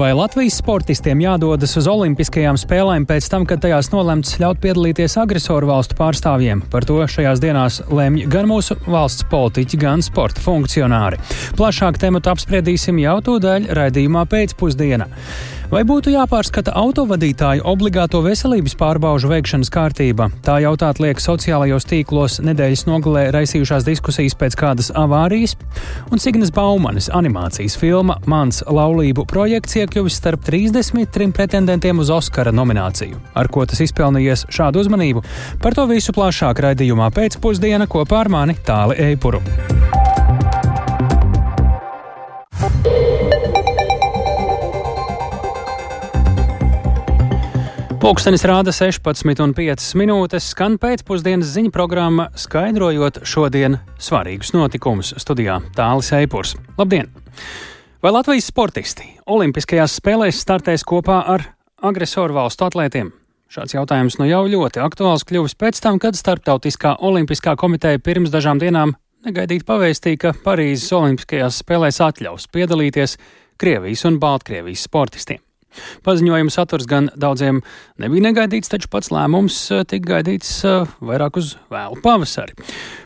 Vai 0.00 0.14
Latvijas 0.16 0.54
sportistiem 0.56 1.20
jādodas 1.20 1.74
uz 1.76 1.84
Olimpiskajām 1.92 2.56
spēlēm 2.56 3.04
pēc 3.04 3.26
tam, 3.28 3.42
kad 3.44 3.60
tajās 3.60 3.90
nolemts 3.92 4.38
ļaut 4.40 4.62
piedalīties 4.62 5.18
agresoru 5.20 5.68
valstu 5.68 5.98
pārstāvjiem? 5.98 6.62
Par 6.72 6.86
to 6.88 6.96
šajās 7.04 7.42
dienās 7.42 7.82
lemj 7.92 8.24
gan 8.32 8.48
mūsu 8.48 8.78
valsts 8.86 9.28
politiķi, 9.28 9.82
gan 9.84 10.00
sporta 10.00 10.40
funkcionāri. 10.40 11.20
Plašāk 11.60 12.00
tematu 12.00 12.32
apspriedīsim 12.32 12.96
jau 13.02 13.18
tūdaļ 13.28 13.68
raidījumā 13.76 14.24
pēcpusdienā. 14.32 15.10
Vai 15.70 15.84
būtu 15.86 16.10
jāpārskata 16.10 16.72
autovadītāju 16.74 17.62
obligāto 17.70 18.18
veselības 18.24 18.72
pārbaužu 18.74 19.28
veikšanas 19.30 19.68
kārtība? 19.70 20.26
Tā 20.42 20.56
jautāt 20.64 20.98
liek 20.98 21.22
sociālajos 21.22 21.86
tīklos 21.86 22.40
nedēļas 22.42 22.82
nogalē 22.88 23.28
raisījušās 23.36 23.86
diskusijas 23.86 24.34
pēc 24.40 24.56
kādas 24.58 24.90
avārijas, 24.98 25.54
un 26.10 26.18
Signas 26.18 26.50
Baumanis 26.50 27.06
animācijas 27.14 27.78
filma 27.78 28.18
Mans 28.26 28.64
laulību 28.66 29.28
projekts 29.30 29.78
iekļuvis 29.78 30.18
starp 30.18 30.42
33 30.50 31.30
pretendentiem 31.38 32.02
uz 32.02 32.10
Oskara 32.18 32.50
nomināciju. 32.50 33.22
Ar 33.38 33.46
ko 33.46 33.62
tas 33.62 33.86
izpelnījies 33.86 34.48
šādu 34.50 34.82
uzmanību? 34.82 35.22
Par 35.62 35.78
to 35.78 35.86
visu 35.86 36.10
plašāk 36.18 36.66
raidījumā 36.66 37.12
pēcpusdiena 37.14 37.86
kopā 37.86 38.24
ar 38.24 38.34
mani 38.40 38.58
Tāli 38.66 38.98
Eipuru. 39.12 39.46
Pūkstens 48.00 48.40
rāda 48.48 48.72
16,5 48.72 49.90
minūtes, 50.00 50.46
skan 50.54 50.78
pēcpusdienas 50.80 51.50
ziņu 51.52 51.68
programma, 51.74 52.30
skaidrojot 52.32 53.18
šodien 53.28 53.76
svarīgus 54.00 54.54
notikumus 54.56 55.10
studijā 55.20 55.58
Tālis 55.76 56.08
Eipurs. 56.16 56.54
Labdien! 56.78 57.10
Vai 58.00 58.12
Latvijas 58.14 58.48
sportisti 58.48 59.04
Olimpiskajās 59.28 59.98
spēlēs 60.00 60.40
startēs 60.40 60.86
kopā 60.88 61.18
ar 61.34 61.44
agresoru 61.84 62.38
valstu 62.38 62.64
atlētiem? 62.70 63.12
Šāds 63.52 63.76
jautājums 63.76 64.16
nu 64.16 64.30
jau 64.30 64.46
ļoti 64.48 64.80
aktuāls 64.80 65.26
kļuvis 65.28 65.58
pēc 65.60 65.82
tam, 65.84 66.00
kad 66.00 66.16
Startautiskā 66.16 66.94
olimpiskā 67.04 67.52
komiteja 67.60 68.00
pirms 68.00 68.32
dažām 68.32 68.64
dienām 68.64 68.96
negaidīti 69.28 69.68
pavēstīja, 69.68 70.22
ka 70.24 70.34
Parīzes 70.46 70.88
Olimpiskajās 70.96 71.60
spēlēs 71.66 72.00
atļaus 72.08 72.48
piedalīties 72.48 73.18
Krievijas 73.60 74.08
un 74.08 74.16
Baltkrievijas 74.24 74.88
sportistiem. 74.88 75.44
Paziņojuma 76.06 76.52
saturs 76.54 76.88
gan 76.90 77.10
daudziem 77.16 77.62
nebija 78.00 78.26
negaidīts, 78.28 78.70
taču 78.72 78.90
pats 78.92 79.12
lēmums 79.14 79.58
eh, 79.74 79.84
tika 79.88 80.14
gaidīts 80.14 80.52
eh, 80.68 80.94
vairāk 81.00 81.40
uz 81.40 81.54
vēlu 81.72 82.00
pavasari. 82.04 82.56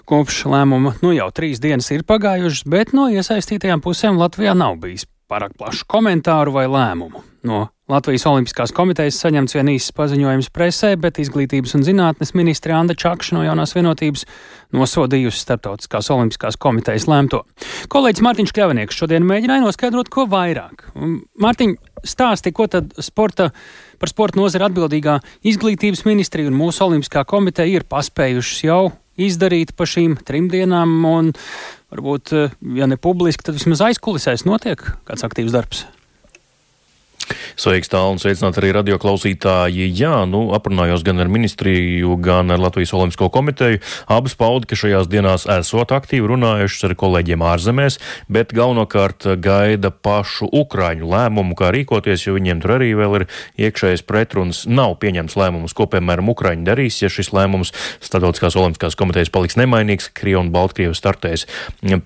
Kopš 0.09 0.45
lēmuma 0.53 0.97
nu 1.05 1.15
jau 1.17 1.31
trīs 1.35 1.63
dienas 1.63 1.91
ir 1.95 2.07
pagājušas, 2.09 2.67
bet 2.69 2.95
no 2.97 3.09
iesaistītajām 3.13 3.85
pusēm 3.85 4.21
Latvijā 4.21 4.57
nav 4.59 4.79
bijis 4.83 5.09
pārāk 5.35 5.57
plašu 5.59 5.89
komentāru 5.91 6.55
vai 6.55 6.69
lēmumu. 6.71 7.25
No 7.45 7.67
Latvijas 7.91 8.23
Olimpiskās 8.31 8.73
komitejas 8.73 9.19
saņemts 9.21 9.53
vien 9.59 9.69
īsts 9.75 9.93
paziņojums 9.93 10.47
presē, 10.55 10.95
bet 10.97 11.19
Izglītības 11.21 11.75
un 11.77 11.83
zinātnes 11.85 12.33
ministre 12.33 12.73
Anna 12.73 12.97
Čakša 12.97 13.37
no 13.37 13.43
jaunās 13.45 13.75
vienotības 13.77 14.25
nosodījusi 14.73 15.43
Startautiskās 15.43 16.09
Olimpiskās 16.15 16.57
komitejas 16.57 17.05
lēmto. 17.11 17.43
Kolēģis 17.93 18.25
Mārtiņš 18.25 18.55
Kļavinieks 18.57 19.03
šodien 19.03 19.29
mēģināja 19.29 19.67
noskaidrot, 19.67 20.09
ko 20.09 20.25
vairāk. 20.33 20.87
Mārtiņ, 21.45 21.77
stāsti, 22.09 22.55
ko 22.57 22.71
tad 22.73 22.97
sporta, 23.05 23.51
par 24.01 24.15
sporta 24.15 24.41
nozari 24.41 24.65
atbildīgā 24.71 25.19
Izglītības 25.45 26.07
ministrija 26.09 26.49
un 26.49 26.57
mūsu 26.57 26.87
Olimpiskā 26.89 27.27
komiteja 27.29 27.83
ir 27.83 27.91
paspējušas 27.91 28.65
jau 28.65 28.85
izdarīt 29.21 29.75
pa 29.77 29.87
šīm 29.89 30.19
trim 30.27 30.49
dienām, 30.53 30.97
un 31.09 31.33
varbūt, 31.95 32.33
eh, 32.37 32.55
ja 32.79 32.89
ne 32.91 32.97
publiski, 32.97 33.47
tad 33.47 33.59
vismaz 33.59 33.83
aizkulisēs 33.91 34.47
notiek 34.49 34.83
kāds 35.07 35.27
aktīvs 35.27 35.55
darbs. 35.55 35.85
Sveiks, 37.57 37.91
tālu 37.93 38.17
un 38.17 38.21
sveicināt 38.23 38.59
arī 38.59 38.73
radioklausītāji. 38.75 39.87
Jā, 39.95 40.25
nu, 40.29 40.49
aprunājos 40.57 41.05
gan 41.07 41.23
ar 41.23 41.31
ministriju, 41.33 42.17
gan 42.23 42.53
ar 42.55 42.63
Latvijas 42.63 42.95
Olimpisko 42.97 43.31
komiteju. 43.35 43.81
Abas 44.11 44.35
pauda, 44.39 44.69
ka 44.69 44.79
šajās 44.79 45.09
dienās 45.11 45.47
esot 45.61 45.95
aktīvi 45.95 46.29
runājušas 46.33 46.89
ar 46.89 46.97
kolēģiem 47.01 47.45
ārzemēs, 47.47 47.99
bet 48.29 48.53
galvenokārt 48.57 49.29
gaida 49.43 49.93
pašu 49.95 50.51
Ukraiņu 50.51 51.09
lēmumu, 51.09 51.57
kā 51.59 51.71
rīkoties, 51.75 52.27
jo 52.27 52.37
viņiem 52.37 52.63
tur 52.65 52.77
arī 52.79 52.91
vēl 52.99 53.21
ir 53.21 53.27
iekšējais 53.67 54.05
pretruns. 54.09 54.65
Nav 54.67 54.99
pieņemts 55.03 55.39
lēmums, 55.39 55.77
ko, 55.77 55.89
piemēram, 55.91 56.31
Ukraiņi 56.35 56.67
darīs, 56.69 57.01
ja 57.03 57.13
šis 57.13 57.33
lēmums 57.35 57.73
Startautiskās 58.05 58.59
Olimpiskās 58.59 58.99
komitejas 58.99 59.33
paliks 59.33 59.59
nemainīgs, 59.61 60.11
Krievija 60.15 60.43
un 60.43 60.53
Baltkrievija 60.55 60.99
startēs 60.99 61.47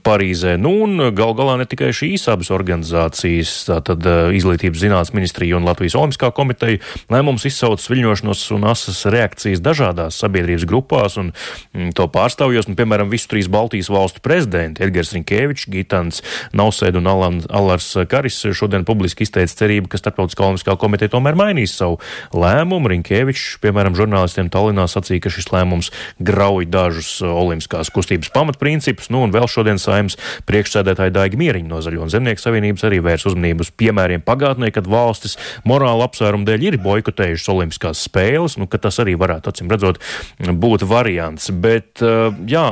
Parīzē. 0.04 0.56
Nu, 0.60 0.74
un 0.84 1.10
gal 1.16 1.34
galā 1.38 1.56
ne 1.60 1.66
tikai 1.68 1.90
šīs 1.96 2.26
abas 2.30 2.50
organizācijas, 2.54 3.54
tātad 3.68 4.04
izglītības 4.36 4.82
zinātnes 4.84 5.07
ministrija 5.16 5.58
un 5.58 5.66
Latvijas 5.68 5.96
Olimpiskā 5.98 6.30
komiteja 6.36 6.80
lēmums 7.12 7.46
izsauc 7.48 7.82
viļņošanos 7.82 8.44
un 8.56 8.66
asas 8.70 9.04
reakcijas 9.10 9.62
dažādās 9.64 10.18
sabiedrības 10.22 10.66
grupās 10.68 11.18
un 11.20 11.32
mm, 11.32 11.92
to 11.98 12.08
pārstāvjos, 12.12 12.68
un, 12.70 12.76
piemēram, 12.78 13.10
visu 13.12 13.30
trīs 13.32 13.50
Baltijas 13.52 13.90
valstu 13.92 14.22
prezidenti 14.24 14.84
Edgars 14.86 15.12
Rinkēvičs, 15.16 15.68
Gitans 15.72 16.22
Nausēd 16.56 16.98
un 16.98 17.08
Alan, 17.10 17.40
Alars 17.48 17.90
Karis 18.10 18.40
šodien 18.56 18.86
publiski 18.88 19.26
izteica 19.26 19.62
cerību, 19.62 19.90
ka 19.92 20.00
Starptautiskā 20.00 20.46
Olimpiskā 20.46 20.76
komiteja 20.80 21.12
tomēr 21.14 21.38
mainīs 21.38 21.76
savu 21.78 21.98
lēmumu. 22.36 22.90
Rinkēvičs, 22.92 23.58
piemēram, 23.62 23.96
žurnālistiem 23.98 24.48
Tallinā 24.52 24.86
sacīja, 24.90 25.26
ka 25.26 25.32
šis 25.32 25.50
lēmums 25.52 25.90
grauj 26.24 26.68
dažus 26.70 27.10
olimpiskās 27.24 27.92
kustības 27.94 28.32
pamatprincipus, 28.34 29.10
nu 29.12 29.22
un 29.26 29.34
vēl 29.34 29.48
šodien 29.50 29.80
saimnes 29.80 30.18
priekšsēdētāja 30.48 31.14
Daiga 31.14 31.40
Mieriņa 31.40 31.70
no 31.70 31.82
Zaļo 31.84 32.06
un 32.06 32.12
Zemnieku 32.12 32.42
savienības 32.42 32.86
arī 32.88 33.00
vērs 33.04 33.26
uzmanību 33.28 33.66
uz 33.66 33.72
piemēriem 33.78 34.24
pagātnē, 34.24 34.70
kad 34.74 34.88
valstis 34.98 35.38
morāla 35.68 36.08
apsvērumu 36.08 36.46
dēļ 36.48 36.66
ir 36.68 36.78
boikotējušas 36.84 37.52
Olimpiskās 37.54 38.04
spēles, 38.08 38.58
nu, 38.60 38.68
ka 38.70 38.80
tas 38.82 39.00
arī 39.02 39.16
varētu, 39.20 39.52
acīm 39.52 39.72
redzot, 39.72 40.02
būt 40.38 40.86
variants. 40.88 41.50
Bet, 41.54 42.02
uh, 42.04 42.28
jā, 42.50 42.66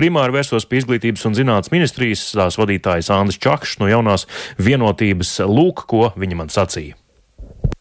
primāri 0.00 0.38
vērsos 0.38 0.68
pie 0.68 0.82
izglītības 0.84 1.26
un 1.28 1.36
zinātnes 1.38 1.74
ministrijas 1.74 2.28
tās 2.36 2.60
vadītājas 2.60 3.12
Andris 3.14 3.40
Čakšs 3.42 3.80
no 3.82 3.90
jaunās 3.90 4.28
vienotības 4.60 5.38
lūk, 5.48 5.86
ko 5.90 6.10
viņa 6.20 6.42
man 6.42 6.52
sacīja. 6.52 6.98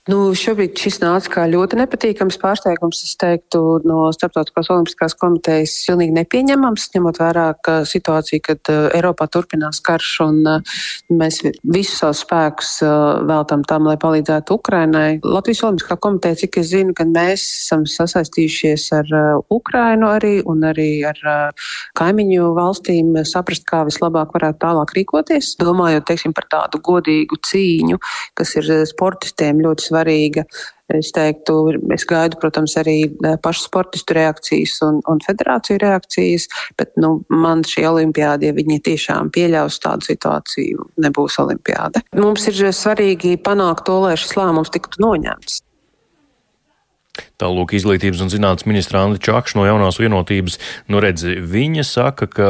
Nu, 0.09 0.31
šobrīd 0.34 0.80
šis 0.80 0.96
nāca 1.03 1.30
kā 1.30 1.44
ļoti 1.52 1.78
nepatīkams 1.78 2.40
pārsteigums. 2.42 3.03
Es 3.06 3.18
teiktu, 3.20 3.59
no 3.86 4.08
Starptautiskās 4.16 4.70
olimpiskās 4.74 5.14
komitejas 5.20 5.75
pilnīgi 5.86 6.16
nepieņemams, 6.16 6.88
ņemot 6.96 7.20
vērā 7.22 7.44
situāciju, 7.86 8.42
kad 8.47 8.72
uh, 8.74 8.88
Eiropā 8.97 9.28
turpinās 9.30 9.81
karš 9.86 10.14
un 10.25 10.40
uh, 10.50 10.80
mēs 11.14 11.44
visus 11.62 12.00
savus 12.02 12.24
spēkus 12.24 12.72
uh, 12.86 13.20
veltam 13.30 13.66
tam, 13.70 13.86
lai 13.86 14.00
palīdzētu 14.02 14.58
Ukrainai. 14.58 15.20
Latvijas 15.22 15.62
olimpiskā 15.68 16.00
komiteja, 16.02 16.40
cik 16.41 16.58
es 16.64 16.72
zinu, 16.72 16.96
kad 16.97 17.12
mēs 17.14 17.46
esam 17.59 17.86
sasaistījušies 17.86 18.88
ar 18.97 19.14
Ukrainu 19.53 20.09
arī 20.09 20.34
un 20.50 20.66
arī 20.72 20.90
ar 21.06 21.22
kaimiņu 22.00 22.50
valstīm, 22.58 23.14
saprast, 23.30 23.68
kā 23.70 23.84
vislabāk 23.86 24.34
varētu 24.34 24.62
tālāk 24.66 24.96
rīkoties, 24.97 25.53
domājot, 25.62 26.08
teiksim, 26.09 26.34
par 26.34 26.50
tādu 26.50 26.81
godīgu 26.90 27.38
cīņu, 27.46 28.02
kas 28.40 28.58
ir 28.58 28.74
sportistiem 28.90 29.62
ļoti 29.62 29.86
svarīga 29.86 29.98
svarīga. 29.99 30.45
Es 30.89 31.11
teiktu, 31.13 31.53
es 31.93 32.01
gaidu, 32.09 32.39
protams, 32.41 32.73
arī 32.81 33.03
eh, 33.05 33.35
pašu 33.43 33.67
sportistu 33.67 34.15
reakcijas 34.17 34.79
un, 34.87 35.03
un 35.05 35.21
federāciju 35.21 35.77
reakcijas, 35.83 36.47
bet 36.81 36.95
nu, 36.97 37.19
man 37.29 37.61
šī 37.61 37.85
olimpiāda, 37.91 38.49
ja 38.49 38.57
viņi 38.57 38.79
tiešām 38.87 39.29
pieļaus 39.35 39.77
tādu 39.83 40.09
situāciju, 40.09 40.89
nebūs 41.05 41.37
olimpiāda. 41.45 42.01
Mums 42.17 42.49
ir 42.49 42.71
svarīgi 42.73 43.37
panākt 43.45 43.85
to, 43.85 43.99
lai 44.07 44.17
šis 44.17 44.33
lēmums 44.39 44.73
tiktu 44.73 45.05
noņemts. 45.05 45.61
Tālūk, 47.40 47.74
izglītības 47.78 48.24
un 48.24 48.31
zinātnes 48.34 48.68
ministra 48.69 49.03
Anna 49.06 49.19
Čakša 49.22 49.59
no 49.59 49.66
jaunās 49.68 50.00
vienotības, 50.02 50.59
nu 50.91 51.02
redz, 51.03 51.24
viņa 51.24 51.85
saka, 51.88 52.28
ka 52.31 52.50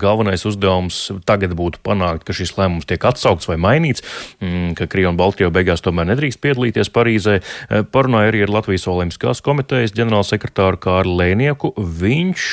galvenais 0.00 0.46
uzdevums 0.48 1.02
tagad 1.28 1.54
būtu 1.58 1.82
panākt, 1.86 2.24
ka 2.28 2.36
šis 2.36 2.54
lēmums 2.58 2.88
tiek 2.88 3.04
atsaukts 3.04 3.50
vai 3.50 3.58
mainīts, 3.60 4.04
mm, 4.40 4.74
ka 4.78 4.88
Krievija 4.90 5.14
un 5.14 5.20
Baltkrievija 5.20 5.54
beigās 5.60 5.84
tomēr 5.84 6.10
nedrīkst 6.12 6.42
piedalīties 6.44 6.92
Parīzē. 6.94 7.40
E, 7.40 7.82
parunāja 7.84 8.32
arī 8.32 8.44
ar 8.46 8.54
Latvijas 8.58 8.88
Olimpiskās 8.90 9.44
komitejas 9.44 9.96
ģenerālsekretāru 9.96 10.80
Kārlu 10.82 11.16
Lēnieku. 11.20 11.74
Viņš 11.76 12.46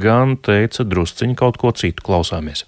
gan 0.00 0.38
teica 0.40 0.86
drusciņi 0.88 1.38
kaut 1.40 1.60
ko 1.60 1.74
citu 1.76 2.04
klausāmies. 2.06 2.66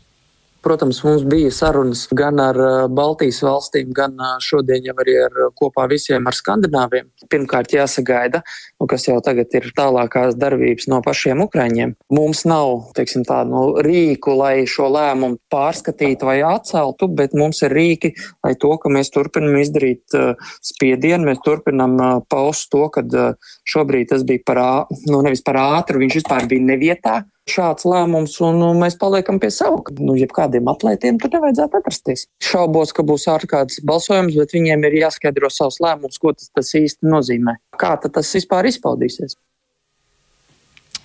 Protams, 0.67 0.99
mums 1.07 1.23
bija 1.31 1.51
sarunas 1.55 2.01
gan 2.19 2.41
ar 2.43 2.57
uh, 2.59 2.71
Baltijas 2.91 3.37
valstīm, 3.47 3.93
gan 3.95 4.17
uh, 4.19 4.33
šodien 4.43 4.89
jau 4.89 4.97
arī 5.05 5.13
ar 5.23 5.37
uh, 5.45 5.53
kopā 5.55 5.85
visiem 5.93 6.27
ar 6.27 6.35
Skandināviem. 6.35 7.07
Pirmkārt, 7.31 7.77
jāsagaida, 7.77 8.41
nu, 8.81 8.89
kas 8.91 9.07
jau 9.09 9.19
tagad 9.25 9.53
ir 9.57 9.69
tālākās 9.77 10.37
darbības 10.39 10.89
no 10.93 11.01
pašiem 11.05 11.43
Ukraiņiem. 11.47 11.95
Mums 12.13 12.45
nav, 12.49 12.91
teiksim, 12.97 13.25
tādu 13.29 13.53
nu, 13.55 13.63
rīku, 13.85 14.35
lai 14.37 14.67
šo 14.71 14.91
lēmumu 14.93 15.41
pārskatītu 15.53 16.29
vai 16.29 16.39
atceltu, 16.47 17.09
bet 17.09 17.37
mums 17.37 17.63
ir 17.67 17.75
rīki, 17.77 18.13
lai 18.45 18.55
to, 18.61 18.75
ka 18.83 18.93
mēs 18.93 19.13
turpinam 19.15 19.57
izdarīt 19.61 20.17
spiedienu, 20.65 21.31
mēs 21.31 21.41
turpinam 21.47 21.97
paust 22.31 22.71
to, 22.75 22.87
ka 22.93 23.05
šobrīd 23.67 24.13
tas 24.13 24.27
bija 24.29 24.45
par, 24.47 24.63
nu, 25.09 25.23
nevis 25.25 25.45
par 25.47 25.61
ātru, 25.63 26.03
viņš 26.03 26.21
vispār 26.21 26.51
bija 26.51 26.69
nevietā 26.75 27.23
šāds 27.51 27.87
lēmums, 27.87 28.35
un 28.43 28.59
nu, 28.61 28.71
mēs 28.79 28.97
paliekam 28.99 29.39
pie 29.43 29.53
sava. 29.55 29.79
Nu, 30.03 30.17
jebkādiem 30.19 30.67
atlētiem 30.71 31.21
tur 31.23 31.31
nevajadzētu 31.37 31.79
atrasties. 31.79 32.27
Šaubos, 32.43 32.93
ka 32.97 33.05
būs 33.07 33.29
ārkārtas 33.31 33.83
balsojums, 33.87 34.37
bet 34.39 34.55
viņiem 34.57 34.87
ir 34.89 34.99
jāskaidro 35.03 35.51
savs 35.53 35.79
lēmums, 35.83 36.19
ko 36.23 36.35
tas, 36.35 36.51
tas 36.55 36.73
īsti 36.79 37.07
nozīmē. 37.07 37.57
Kā 37.79 37.95
tas 38.03 38.33
vispār 38.35 38.66
izpaudīsies? 38.71 39.37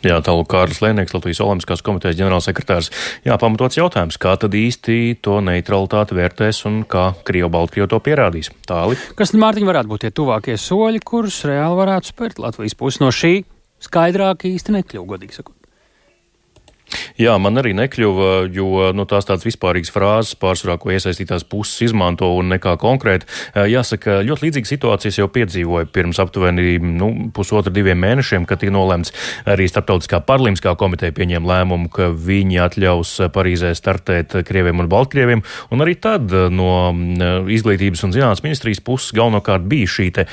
Jā, 0.02 0.16
tālāk 0.26 0.48
Kārlis 0.50 0.80
Lēnieks, 0.82 1.14
Latvijas 1.14 1.44
Olimpiskās 1.46 1.84
komitejas 1.86 2.18
ģenerālsekretārs. 2.18 2.90
Jā, 3.28 3.38
pamatots 3.42 3.78
jautājums, 3.78 4.18
kā 4.22 4.34
tad 4.42 4.58
īsti 4.58 5.20
to 5.22 5.38
neutralitāti 5.46 6.18
vērtēs 6.18 6.64
un 6.70 6.82
kā 6.90 7.12
Krievu 7.28 7.52
Baltkrievu 7.54 7.92
to 7.92 8.02
pierādīs? 8.02 8.50
Tāli. 8.66 8.98
Kas, 9.18 9.36
Mārtiņ, 9.38 9.70
varētu 9.70 9.94
būt 9.94 10.08
tie 10.08 10.14
tuvākie 10.18 10.58
soļi, 10.58 11.06
kurus 11.06 11.44
reāli 11.46 11.78
varētu 11.84 12.16
spērt 12.16 12.42
Latvijas 12.42 12.78
pusi 12.82 13.06
no 13.06 13.14
šī? 13.14 13.36
Skaidrāk 13.82 14.50
īsti 14.50 14.80
nekļuva, 14.80 15.10
godīgi 15.14 15.38
sakot. 15.38 15.61
Jā, 17.22 17.36
man 17.42 17.60
arī 17.60 17.74
nekļuva, 17.78 18.30
jo 18.54 18.90
nu, 18.96 19.06
tās 19.10 19.28
tādas 19.28 19.46
vispārīgas 19.46 19.92
frāzes 19.94 20.38
pārsvarā, 20.42 20.78
ko 20.82 20.92
iesaistītās 20.96 21.46
puses 21.50 21.88
izmanto 21.88 22.32
un 22.38 22.50
nekā 22.54 22.74
konkrēti. 22.82 23.28
Jāsaka, 23.72 24.22
ļoti 24.26 24.48
līdzīgas 24.48 24.74
situācijas 24.74 25.20
jau 25.20 25.28
piedzīvoja 25.32 25.90
pirms 25.94 26.22
aptuveni 26.24 26.78
nu, 26.82 27.12
pusotra 27.36 27.74
diviem 27.74 28.00
mēnešiem, 28.02 28.48
kad 28.50 28.64
tika 28.64 28.74
nolēmts 28.74 29.14
arī 29.52 29.68
Startautiskā 29.70 30.22
parlimskā 30.26 30.74
komiteja 30.80 31.14
pieņēma 31.16 31.52
lēmumu, 31.52 31.92
ka 31.94 32.10
viņi 32.16 32.62
atļaus 32.66 33.14
Parīzē 33.36 33.74
startēt 33.78 34.40
Krieviem 34.48 34.82
un 34.84 34.90
Baltkrieviem. 34.92 35.46
Un 35.72 35.86
arī 35.86 35.98
tad 36.02 36.34
no 36.52 36.92
izglītības 37.52 38.06
un 38.08 38.16
zinātnes 38.16 38.44
ministrijas 38.46 38.82
puses 38.84 39.14
galvenokārt 39.18 39.68
bija 39.70 39.92
šī 39.92 40.10
te, 40.16 40.28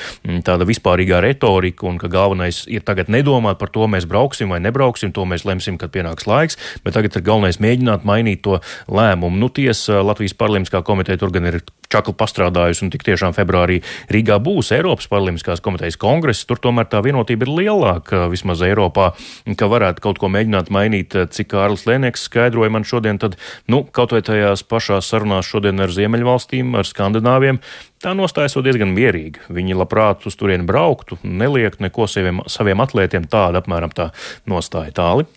tāda 0.47 0.67
vispārīgā 0.69 1.21
retorika 1.25 1.87
un 1.91 2.01
ka 2.01 2.11
galvenais 2.13 2.65
ir 2.71 2.87
tagad 2.87 3.13
nedomāt 3.13 3.61
par 3.61 3.73
to, 3.75 3.87
mēs 3.91 4.09
brauksim 4.09 4.55
vai 4.55 4.63
nebrauksim, 4.65 5.13
to 5.13 5.27
mēs 5.29 5.45
lemsim, 5.49 5.77
kad 5.81 5.93
pienāks 5.95 6.29
laiks 6.29 6.48
bet 6.85 6.97
tagad 6.97 7.19
ir 7.19 7.27
galvenais 7.27 7.61
mēģināt 7.61 8.07
mainīt 8.09 8.45
to 8.47 8.61
lēmumu. 8.89 9.37
Nu, 9.43 9.51
tiesa, 9.53 10.01
Latvijas 10.07 10.37
Parlimskā 10.39 10.85
komiteja 10.87 11.21
tur 11.21 11.35
gan 11.35 11.51
ir 11.51 11.61
čakli 11.93 12.15
pastrādājusi, 12.19 12.85
un 12.85 12.93
tik 12.93 13.05
tiešām 13.07 13.35
februārī 13.37 13.81
Rīgā 14.13 14.39
būs 14.45 14.73
Eiropas 14.77 15.09
Parlimskās 15.11 15.63
komitejas 15.65 15.99
kongress. 16.01 16.47
Tur 16.49 16.61
tomēr 16.63 16.89
tā 16.93 17.01
vienotība 17.05 17.47
ir 17.47 17.53
lielāka, 17.63 18.27
vismaz 18.33 18.63
Eiropā, 18.65 19.11
ka 19.59 19.71
varētu 19.73 20.05
kaut 20.05 20.21
ko 20.21 20.31
mēģināt 20.33 20.73
mainīt, 20.75 21.17
cik 21.35 21.51
Kārlis 21.55 21.87
Lēnieks 21.89 22.27
skaidroja 22.29 22.73
man 22.75 22.87
šodien, 22.89 23.21
tad, 23.21 23.39
nu, 23.73 23.83
kaut 23.85 24.13
vai 24.15 24.23
tajās 24.25 24.65
pašās 24.69 25.09
sarunās 25.09 25.49
šodien 25.49 25.81
ar 25.81 25.93
Ziemeļvalstīm, 25.95 26.77
ar 26.79 26.89
Skandināviem, 26.89 27.63
tā 28.05 28.13
nostājas 28.17 28.59
diezgan 28.65 28.93
mierīgi. 28.95 29.49
Viņi 29.55 29.79
labprāt 29.79 30.29
uz 30.29 30.37
turieni 30.39 30.67
brauktu, 30.69 31.19
neliekt 31.25 31.83
neko 31.85 32.09
saviem, 32.11 32.45
saviem 32.51 32.85
atlētiem, 32.85 33.29
tāda 33.31 33.63
apmēram 33.63 33.95
tā 33.95 34.11
nostāja 34.51 34.95
tāli. 35.01 35.29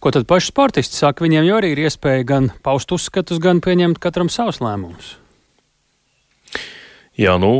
Ko 0.00 0.08
tad 0.08 0.24
paši 0.24 0.48
sportisti 0.48 0.96
saka? 0.96 1.26
Viņiem 1.26 1.44
jau 1.44 1.58
arī 1.60 1.74
ir 1.74 1.82
iespēja 1.84 2.24
gan 2.24 2.46
paust 2.64 2.88
uzskatus, 2.96 3.36
gan 3.36 3.60
pieņemt 3.60 4.00
katram 4.00 4.30
savus 4.32 4.62
lēmumus. 4.64 5.18
Jā, 7.20 7.34
nu, 7.36 7.50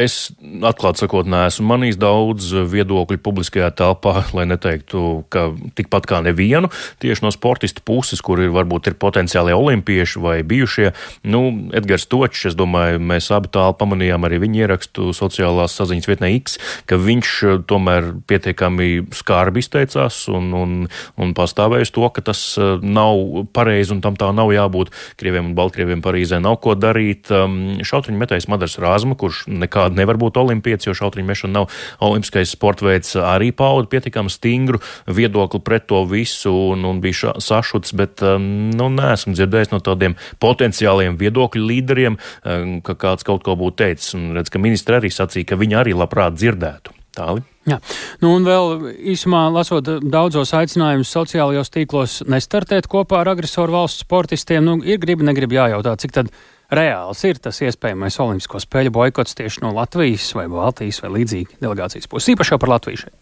es 0.00 0.30
atklāti 0.64 1.02
sakot, 1.02 1.26
neesmu 1.28 1.66
manījis 1.68 1.98
daudz 2.00 2.46
viedokļu 2.72 3.18
publiskajā 3.20 3.66
telpā, 3.76 4.14
lai 4.36 4.46
neteiktu, 4.48 5.26
ka 5.28 5.50
tikpat 5.76 6.06
kā 6.08 6.22
nevienu 6.24 6.70
tieši 7.04 7.26
no 7.26 7.32
sportistu 7.34 7.84
puses, 7.84 8.22
kur 8.24 8.40
ir 8.40 8.54
varbūt 8.54 8.88
ir 8.88 8.96
potenciāli 9.00 9.52
olimpieši 9.52 10.22
vai 10.24 10.38
bijušie. 10.40 10.94
Nu, 11.28 11.42
Edgars 11.76 12.08
Točs, 12.08 12.46
es 12.48 12.56
domāju, 12.56 13.02
mēs 13.10 13.28
abi 13.36 13.50
tālu 13.52 13.76
pamanījām 13.76 14.24
arī 14.24 14.38
viņa 14.46 14.62
ierakstu 14.62 15.10
sociālās 15.16 15.76
saziņas 15.76 16.08
vietnē 16.08 16.32
X, 16.38 16.56
ka 16.88 16.96
viņš 16.96 17.34
eh, 17.44 17.60
tomēr 17.68 18.08
pietiekami 18.24 18.88
skarbi 19.20 19.60
izteicās 19.60 20.22
un, 20.32 20.48
un, 20.56 20.74
un 21.20 21.36
pastāvēja 21.36 21.90
uz 21.90 21.94
to, 21.98 22.08
ka 22.08 22.24
tas 22.30 22.46
eh, 22.56 22.80
nav 22.80 23.44
pareizi 23.52 23.92
un 23.98 24.00
tam 24.00 24.16
tā 24.16 24.32
nav 24.32 24.56
jābūt. 24.56 24.96
Krieviem 25.20 25.52
un 25.52 25.54
Baltkrieviem 25.60 26.00
Parīzē 26.00 26.40
nav 26.40 26.56
ko 26.64 26.72
darīt. 26.78 27.28
Um, 27.28 27.82
Šautriņu 27.84 28.24
metējs 28.24 28.48
Madars 28.48 28.80
Rāzma 28.80 29.09
Zāma, 29.10 29.18
kurš 29.18 29.46
nekādi 29.48 29.98
nevar 29.98 30.18
būt 30.18 30.38
olimpietis, 30.38 30.86
jo 30.86 30.94
šautriņu 30.94 31.26
mešana 31.26 31.52
nav 31.52 31.70
olimpiskais 32.00 32.50
sporta 32.54 32.86
veids, 32.86 33.16
arī 33.16 33.50
pauda 33.52 33.88
pietiekami 33.90 34.30
stingru 34.30 34.80
viedokli 35.06 35.60
pret 35.60 35.86
to 35.88 36.04
visu 36.04 36.52
un, 36.72 36.84
un 36.84 37.00
bija 37.00 37.34
sašuts, 37.38 37.92
bet 37.94 38.22
um, 38.22 38.70
nu, 38.70 38.88
neesmu 38.88 39.34
dzirdējis 39.34 39.72
no 39.72 39.80
tādiem 39.80 40.16
potenciāliem 40.40 41.18
viedokļu 41.18 41.66
līderiem, 41.66 42.18
um, 42.44 42.80
ka 42.82 42.94
kāds 42.94 43.26
kaut 43.26 43.42
ko 43.42 43.56
būtu 43.56 43.82
teicis. 43.82 44.14
Un 44.14 44.36
redz, 44.36 44.50
ka 44.50 44.62
ministri 44.62 45.00
arī 45.00 45.10
sacīja, 45.10 45.52
ka 45.52 45.60
viņi 45.60 45.80
arī 45.80 45.96
labprāt 45.96 46.38
dzirdētu. 46.38 46.94
Tāli. 47.10 47.42
Jā. 47.66 47.80
Nu, 48.22 48.36
un 48.36 48.44
vēl 48.46 48.92
īsumā 49.10 49.48
lasot 49.50 49.88
daudzos 49.98 50.52
aicinājumus 50.54 51.10
sociālajos 51.10 51.72
tīklos 51.74 52.20
nestartēt 52.30 52.86
kopā 52.86 53.24
ar 53.24 53.32
agresoru 53.32 53.74
valsts 53.74 54.04
sportistiem, 54.06 54.62
nu, 54.62 54.76
ir 54.86 55.02
gribi, 55.02 55.26
negribi 55.26 55.58
jājautā, 55.58 55.96
cik 55.98 56.14
tad 56.14 56.30
reāls 56.74 57.24
ir 57.28 57.40
tas 57.42 57.60
iespējamais 57.64 58.18
Olimpisko 58.22 58.60
spēļu 58.62 58.94
boikots 58.94 59.36
tieši 59.38 59.64
no 59.64 59.74
Latvijas 59.76 60.30
vai 60.38 60.46
Baltijas 60.50 61.02
vai 61.04 61.14
līdzīgi 61.18 61.60
delegācijas 61.62 62.10
puses, 62.10 62.32
īpaši 62.34 62.54
jau 62.54 62.60
par 62.62 62.74
Latviju 62.76 63.04
šeit. 63.04 63.16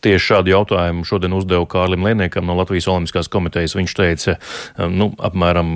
Tieši 0.00 0.24
šādu 0.30 0.52
jautājumu 0.54 1.04
šodien 1.04 1.34
uzdevu 1.36 1.66
Kārlim 1.70 2.06
Lēniekam 2.06 2.46
no 2.48 2.56
Latvijas 2.56 2.88
Olimpiskās 2.88 3.28
komitejas. 3.32 3.76
Viņš 3.76 3.94
teica, 3.96 4.36
nu, 4.88 5.10
apmēram 5.20 5.70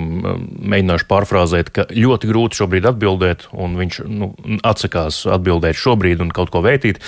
mēģināšu 0.73 1.07
pārfrāzēt, 1.09 1.69
ka 1.75 1.85
ļoti 1.93 2.29
grūti 2.31 2.59
šobrīd 2.61 2.89
atbildēt, 2.89 3.47
un 3.53 3.77
viņš 3.77 3.99
nu, 4.09 4.31
atsakās 4.65 5.21
atbildēt 5.35 5.77
šobrīd 5.77 6.23
un 6.25 6.33
kaut 6.35 6.49
ko 6.53 6.63
vētīt. 6.65 7.01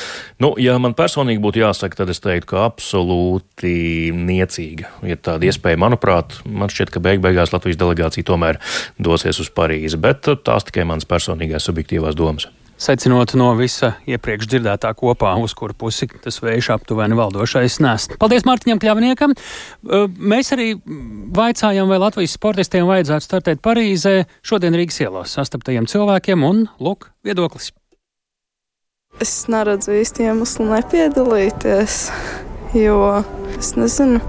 Nu, 0.43 0.53
ja 0.61 0.77
man 0.81 0.93
personīgi 0.97 1.41
būtu 1.43 1.63
jāsaka, 1.63 2.03
tad 2.03 2.13
es 2.13 2.21
teiktu, 2.23 2.51
ka 2.53 2.67
absolūti 2.67 4.13
niecīga 4.13 4.93
ir 5.09 5.21
tāda 5.25 5.49
iespēja. 5.49 5.81
Manuprāt, 5.81 6.37
man 6.45 6.69
šķiet, 6.73 6.93
ka 6.93 7.03
beig 7.03 7.23
beigās 7.25 7.55
Latvijas 7.55 7.81
delegācija 7.81 8.27
tomēr 8.29 8.61
dosies 9.01 9.41
uz 9.41 9.49
Parīzi, 9.53 9.97
bet 10.01 10.29
tās 10.45 10.69
tikai 10.69 10.85
manas 10.85 11.09
personīgās 11.09 11.65
subjektīvās 11.65 12.17
domas. 12.17 12.49
Secinot 12.77 13.33
no 13.33 13.49
visa 13.57 13.95
iepriekš 14.05 14.51
dzirdētā 14.51 14.91
kopā, 14.97 15.31
uz 15.41 15.55
kuru 15.57 15.73
pusi 15.73 16.05
tas 16.21 16.37
vējš 16.43 16.69
aptuveni 16.75 17.17
valdošais 17.17 17.79
nes. 17.81 18.05
Paldies 18.21 18.45
Mārtiņam 18.45 18.81
Kļavniekam. 18.83 19.33
Mēs 20.17 20.53
arī 20.53 20.69
vaicājām, 21.37 21.89
vai 21.89 21.97
Latvijas 22.03 22.37
sportistiem 22.37 22.85
vajadzētu 22.85 23.25
startēt 23.25 23.63
Parīzē 23.65 24.27
šodien 24.45 24.77
Rīgas 24.77 25.01
ielās 25.01 25.33
sastaptajiem 25.39 25.89
cilvēkiem, 25.89 26.45
un 26.45 26.67
lūk, 26.77 27.09
viedoklis. 27.25 27.73
Es 29.23 29.47
neredzu 29.49 29.95
īsti 29.97 30.27
iemeslu 30.29 30.67
nepiedalīties, 30.69 32.01
jo 32.75 32.99
Es 33.57 33.71
nezinu, 33.73 34.19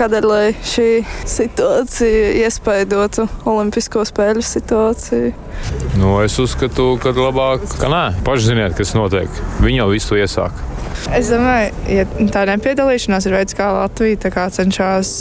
kādēļ 0.00 0.30
šī 0.64 0.86
situācija 1.28 2.30
iespaidotu 2.46 3.26
Olimpisko 3.48 4.00
spēļu 4.08 4.44
situāciju. 4.48 5.34
Nu, 6.00 6.14
es 6.24 6.38
uzskatu, 6.40 6.94
ka 7.02 7.12
labāk, 7.12 7.66
ka 7.82 7.90
nē, 7.92 8.02
paši 8.24 8.54
ziniet, 8.54 8.78
kas 8.78 8.94
notiek. 8.96 9.28
Viņi 9.60 9.82
jau 9.82 9.90
visu 9.92 10.16
iesāk. 10.16 10.56
Es 11.16 11.30
domāju, 11.32 11.72
ja 11.92 12.04
tā 12.34 12.44
nepiedalīšanās 12.50 13.28
ir 13.28 13.38
veids, 13.38 13.56
kā 13.56 13.70
Latvija 13.74 14.30
kā 14.34 14.48
cenšas 14.52 15.12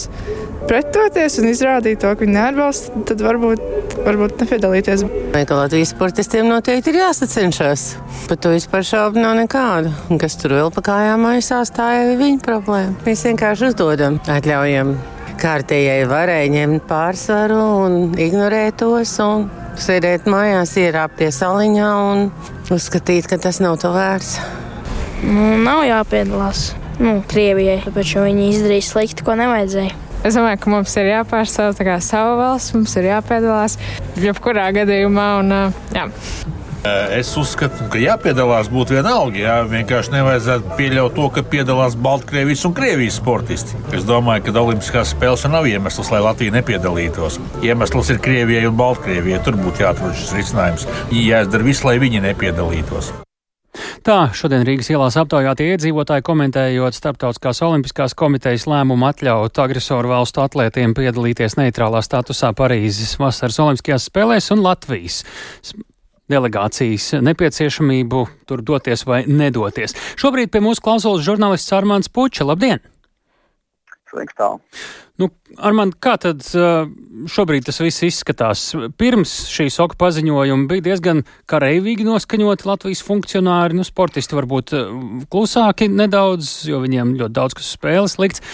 pretoties 0.68 1.38
un 1.40 1.48
izrādīt 1.48 2.02
to, 2.04 2.12
ka 2.12 2.26
viņi 2.26 2.36
neatbalsta, 2.36 3.04
tad 3.08 3.22
varbūt, 3.24 3.62
varbūt 4.04 4.42
nepiedalīties. 4.44 5.06
Latvijas 5.38 5.94
sportistiem 5.94 6.50
noteikti 6.52 6.92
ir 6.92 7.02
jāsacenšas. 7.04 7.86
Par 8.28 8.42
to 8.44 8.52
vispār 8.56 8.84
šaubu 8.88 9.24
nav 9.24 9.38
nekādu. 9.40 9.94
Kas 10.20 10.36
tur 10.42 10.58
vēl 10.58 10.74
pa 10.76 10.84
kājām 10.90 11.30
aizsās, 11.32 11.72
tā 11.76 11.92
ir 12.02 12.18
viņa 12.20 12.42
problēma. 12.44 12.98
Mēs 13.08 13.24
vienkārši 13.30 13.72
uzdodam, 13.72 14.20
atļaujam 14.28 14.98
kārtējai 15.38 16.04
varai 16.10 16.44
ņemt 16.52 16.88
pārsvaru 16.90 17.62
un 17.86 17.98
ignorēt 18.20 18.82
tos. 18.82 19.16
Un 19.24 19.48
Sēdēt 19.78 20.26
mājās, 20.26 20.72
ierāpties 20.82 21.38
saliņā 21.38 21.90
un 22.10 22.24
uzskatīt, 22.74 23.28
ka 23.30 23.38
tas 23.38 23.62
nav 23.62 23.78
to 23.84 23.92
vērts. 23.94 24.40
Nu, 25.26 25.56
nav 25.62 25.86
jāpiedalās 25.88 26.72
nu, 27.02 27.22
Krievijai, 27.30 27.80
tāpēc 27.86 28.18
viņi 28.26 28.52
izdarīja 28.52 28.90
slikti, 28.90 29.26
ko 29.26 29.38
nevajadzēja. 29.40 29.96
Es 30.26 30.36
domāju, 30.36 30.60
ka 30.64 30.72
mums 30.74 30.94
ir 30.98 31.12
jāpārstāv 31.12 31.78
savu 32.04 32.38
valsts, 32.42 32.74
mums 32.74 32.96
ir 32.98 33.12
jāpiedalās 33.12 33.78
jebkurā 34.18 34.72
gadījumā. 34.76 35.28
Un, 35.44 35.54
jā. 35.94 36.08
Es 36.88 37.30
uzskatu, 37.40 37.88
ka 37.92 38.00
jāpiedalās 38.00 38.70
būtu 38.72 38.96
vienalga. 38.96 39.40
Jā. 39.42 39.56
Vienkārši 39.68 40.14
nevajadzētu 40.14 40.78
pieļaut 40.80 41.16
to, 41.18 41.28
ka 41.36 41.44
piedalās 41.44 41.98
Baltkrievijas 42.00 42.64
un 42.70 42.76
Krievijas 42.78 43.20
sportisti. 43.20 43.78
Es 43.98 44.08
domāju, 44.08 44.48
ka 44.48 44.56
Olimpiskās 44.62 45.14
spēles 45.16 45.46
nav 45.52 45.68
iemesls, 45.68 46.12
lai 46.14 46.24
Latvija 46.24 46.56
nepiedalītos. 46.60 47.42
Iemesls 47.66 48.14
ir 48.14 48.24
Krievijai 48.24 48.66
un 48.72 48.80
Baltkrievijai. 48.80 49.44
Tur 49.46 49.60
būtu 49.60 49.84
jāatrod 49.84 50.18
šis 50.18 50.36
risinājums. 50.40 50.90
Jāizdara 51.12 51.72
viss, 51.72 51.88
lai 51.88 51.98
viņi 52.04 52.24
nepiedalītos. 52.30 53.14
Tā 54.08 54.30
šodien 54.32 54.62
Rīgas 54.64 54.88
ielās 54.88 55.18
aptaujātie 55.20 55.66
iedzīvotāji 55.74 56.24
komentējot 56.24 56.96
Startautiskās 56.96 57.60
olimpiskās 57.66 58.16
komitejas 58.16 58.64
lēmumu 58.72 59.04
atļaut 59.10 59.60
agresoru 59.60 60.14
valstu 60.14 60.46
atlētiem 60.46 60.94
piedalīties 60.96 61.58
neitrālā 61.60 62.00
statusā 62.08 62.54
Parīzes 62.56 63.18
vasaras 63.20 63.60
olimpiskajās 63.66 64.08
spēlēs 64.08 64.48
un 64.56 64.64
Latvijas 64.64 65.26
delegācijas 66.32 67.18
nepieciešamību 67.20 68.28
tur 68.48 68.64
doties 68.64 69.04
vai 69.12 69.26
nedoties. 69.28 70.00
Šobrīd 70.16 70.56
pie 70.56 70.64
mūsu 70.64 70.88
klausulas 70.88 71.28
žurnālists 71.28 71.76
Armāns 71.76 72.08
Puča. 72.08 72.48
Labdien! 72.48 72.80
Sveiks, 74.18 74.34
tālu. 74.38 74.58
Nu, 75.18 75.32
Armand, 75.66 75.96
kā 75.98 76.14
tad 76.22 76.44
šobrīd 76.46 77.66
tas 77.66 77.80
viss 77.82 78.04
izskatās? 78.06 78.68
Pirms 79.02 79.32
šī 79.50 79.66
soka 79.74 79.98
paziņojuma 79.98 80.68
bija 80.70 80.86
diezgan 80.92 81.24
kareivīgi 81.50 82.06
noskaņoti 82.06 82.68
Latvijas 82.70 83.02
funkcionāri, 83.06 83.78
nu, 83.80 83.86
sportisti 83.88 84.38
varbūt 84.38 84.76
klusāki 85.34 85.90
nedaudz, 85.90 86.52
jo 86.70 86.84
viņiem 86.84 87.16
ļoti 87.18 87.38
daudz 87.40 87.58
kas 87.58 87.72
spēles 87.80 88.18
likts. 88.22 88.46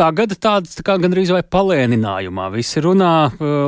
Tagad 0.00 0.32
tāds 0.40 0.78
tā 0.78 0.86
kā 0.88 0.96
gandrīz 1.04 1.34
vai 1.36 1.44
palēninājumā 1.44 2.48
visi 2.56 2.80
runā, 2.84 3.14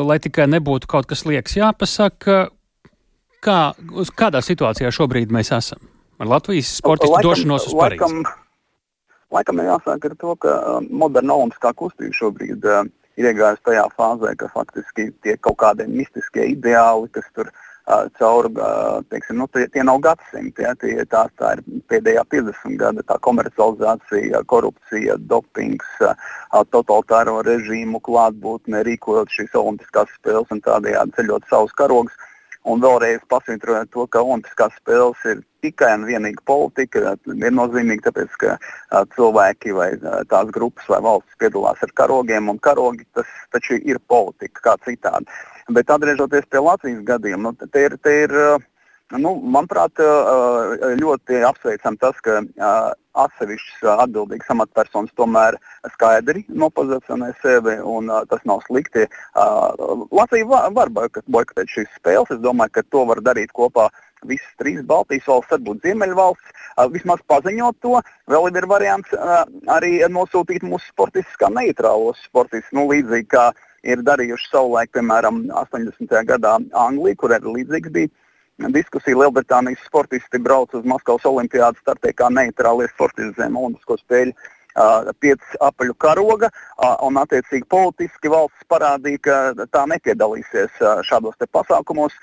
lai 0.08 0.18
tikai 0.24 0.48
nebūtu 0.48 0.88
kaut 0.88 1.12
kas 1.12 1.26
liekas 1.28 1.60
jāpasaka. 1.60 2.46
Kā, 3.44 3.60
kādā 4.18 4.40
situācijā 4.42 4.88
šobrīd 4.90 5.30
mēs 5.36 5.52
esam? 5.54 5.84
Ar 6.18 6.32
Latvijas 6.32 6.72
sportistu 6.80 7.12
laikam, 7.12 7.28
došanos 7.28 7.68
uz 7.68 7.76
Parīzi. 7.76 8.08
Laikam 8.08 8.47
Laikam 9.34 9.60
ir 9.60 9.68
jāsāk 9.68 10.06
ar 10.08 10.14
to, 10.20 10.34
ka 10.40 10.54
uh, 10.56 10.78
moderna 10.88 11.36
olimpiskā 11.36 11.74
kustība 11.76 12.16
šobrīd 12.16 12.64
uh, 12.64 12.84
ir 13.20 13.32
iegājusi 13.32 13.66
tajā 13.66 13.88
fāzē, 13.96 14.34
ka 14.40 14.48
faktiski 14.54 15.10
tie 15.24 15.34
kaut 15.36 15.58
kādi 15.60 15.88
mistiskie 15.90 16.46
ideāli, 16.54 17.10
kas 17.12 17.26
tur 17.36 17.50
uh, 17.50 18.06
caur, 18.16 18.48
uh, 18.54 19.02
teiksim, 19.12 19.40
nu, 19.42 19.48
tie, 19.52 19.66
tie 19.74 19.84
nav 19.84 20.00
gadsimti, 20.06 20.64
ja, 20.64 20.72
tie, 20.80 20.94
tās, 21.12 21.32
tā 21.40 21.56
ir 21.58 21.64
pēdējā 21.92 22.24
50 22.36 22.78
gada 22.80 23.04
tā 23.10 23.18
komercializācija, 23.26 24.44
korupcija, 24.52 25.18
dopings, 25.32 25.90
uh, 26.06 26.14
totalitāro 26.72 27.40
režīmu 27.46 28.00
klātbūtne, 28.08 28.84
rīkojot 28.88 29.34
šīs 29.34 29.60
olimpiskās 29.60 30.14
spēles 30.16 30.56
un 30.56 30.64
tādējādi 30.64 31.18
ceļot 31.20 31.52
savus 31.52 31.76
karogus. 31.76 32.16
Un 32.68 32.82
vēlreiz 32.84 33.22
pasvītrojot 33.32 33.90
to, 33.94 34.06
ka 34.12 34.22
Olimpiskās 34.24 34.74
spēles 34.80 35.20
ir 35.30 35.42
tikai 35.64 35.94
un 35.96 36.06
vienīgi 36.08 36.42
politika. 36.48 37.14
Ir 37.32 37.54
nozīmīgi, 37.56 38.04
tāpēc, 38.04 38.34
ka 38.42 38.56
a, 38.56 39.04
cilvēki 39.16 39.74
vai 39.76 39.90
a, 39.96 40.18
tās 40.28 40.50
grupas 40.54 40.88
vai 40.92 41.00
valstis 41.06 41.40
piedalās 41.40 41.84
ar 41.84 41.94
karogiem, 42.00 42.50
un 42.52 42.60
karogi 42.62 43.06
tas 43.16 43.30
taču 43.54 43.80
ir 43.80 44.00
politika, 44.12 44.64
kā 44.68 44.76
citādi. 44.86 45.30
Bet 45.72 45.90
atgriežoties 45.92 46.48
pie 46.48 46.64
Latvijas 46.64 47.04
gadījuma, 47.08 47.52
nu, 47.52 47.70
te 47.72 47.86
ir, 47.88 47.96
te 48.04 48.18
ir 48.24 48.36
Nu, 49.16 49.30
manuprāt, 49.40 49.96
ļoti 51.00 51.38
apsveicam 51.48 51.94
tas, 51.96 52.18
ka 52.20 52.42
atsevišķas 53.24 54.00
atbildīgas 54.04 54.52
amatpersonas 54.54 55.14
tomēr 55.18 55.58
skaidri 55.94 56.44
nopozicionē 56.48 57.32
sevi, 57.42 57.78
un 57.82 58.12
tas 58.30 58.44
nav 58.48 58.62
slikti. 58.66 59.06
Latvija 59.34 60.48
var, 60.50 60.68
var 60.76 60.92
boikotēt 60.92 61.72
šīs 61.72 61.90
spēles. 61.98 62.34
Es 62.34 62.42
domāju, 62.44 62.76
ka 62.78 62.86
to 62.90 63.04
var 63.08 63.22
darīt 63.24 63.54
kopā 63.56 63.88
visas 64.26 64.54
trīs 64.58 64.82
Baltijas 64.86 65.28
valsts, 65.30 65.52
varbūt 65.54 65.84
Ziemeļvalsts, 65.86 66.54
vismaz 66.94 67.22
paziņot 67.30 67.78
to. 67.84 67.98
Vēl 68.30 68.50
ir 68.50 68.66
variants 68.70 69.14
arī 69.70 69.98
nosūtīt 70.10 70.66
mūsu 70.66 70.90
sportistus 70.90 71.38
kā 71.38 71.50
neitrālos 71.54 72.20
sportistus, 72.26 72.74
nu, 72.74 72.88
līdzīgi 72.90 73.28
kā 73.30 73.50
ir 73.86 74.02
darījuši 74.06 74.50
savulaik, 74.50 74.90
piemēram, 74.96 75.44
80. 75.54 76.16
gadā 76.26 76.56
Anglija, 76.74 77.18
kur 77.20 77.34
arī 77.36 77.60
līdzīgs 77.60 77.94
bija 77.94 78.10
diskusija. 78.74 79.16
Lielbritānijas 79.18 79.82
sportisti 79.86 80.38
brauc 80.42 80.74
uz 80.74 80.84
Maskavas 80.84 81.26
olimpiādu 81.26 81.78
startē 81.82 82.12
kā 82.16 82.30
neitrālie 82.30 82.88
sportisti 82.92 83.34
zem 83.38 83.56
Olimpisko 83.56 83.98
spēļu. 84.02 84.34
Uh, 84.78 85.08
pieci 85.18 85.58
apaļu 85.64 85.94
karoga, 85.98 86.50
uh, 86.52 86.92
un 87.02 87.16
attiecīgi 87.18 87.66
politiski 87.66 88.30
valsts 88.30 88.66
parādīja, 88.70 89.18
ka 89.24 89.66
tā 89.74 89.82
nepiedalīsies 89.90 90.76
uh, 90.84 91.00
šādos 91.02 91.34
pasākumos. 91.50 92.14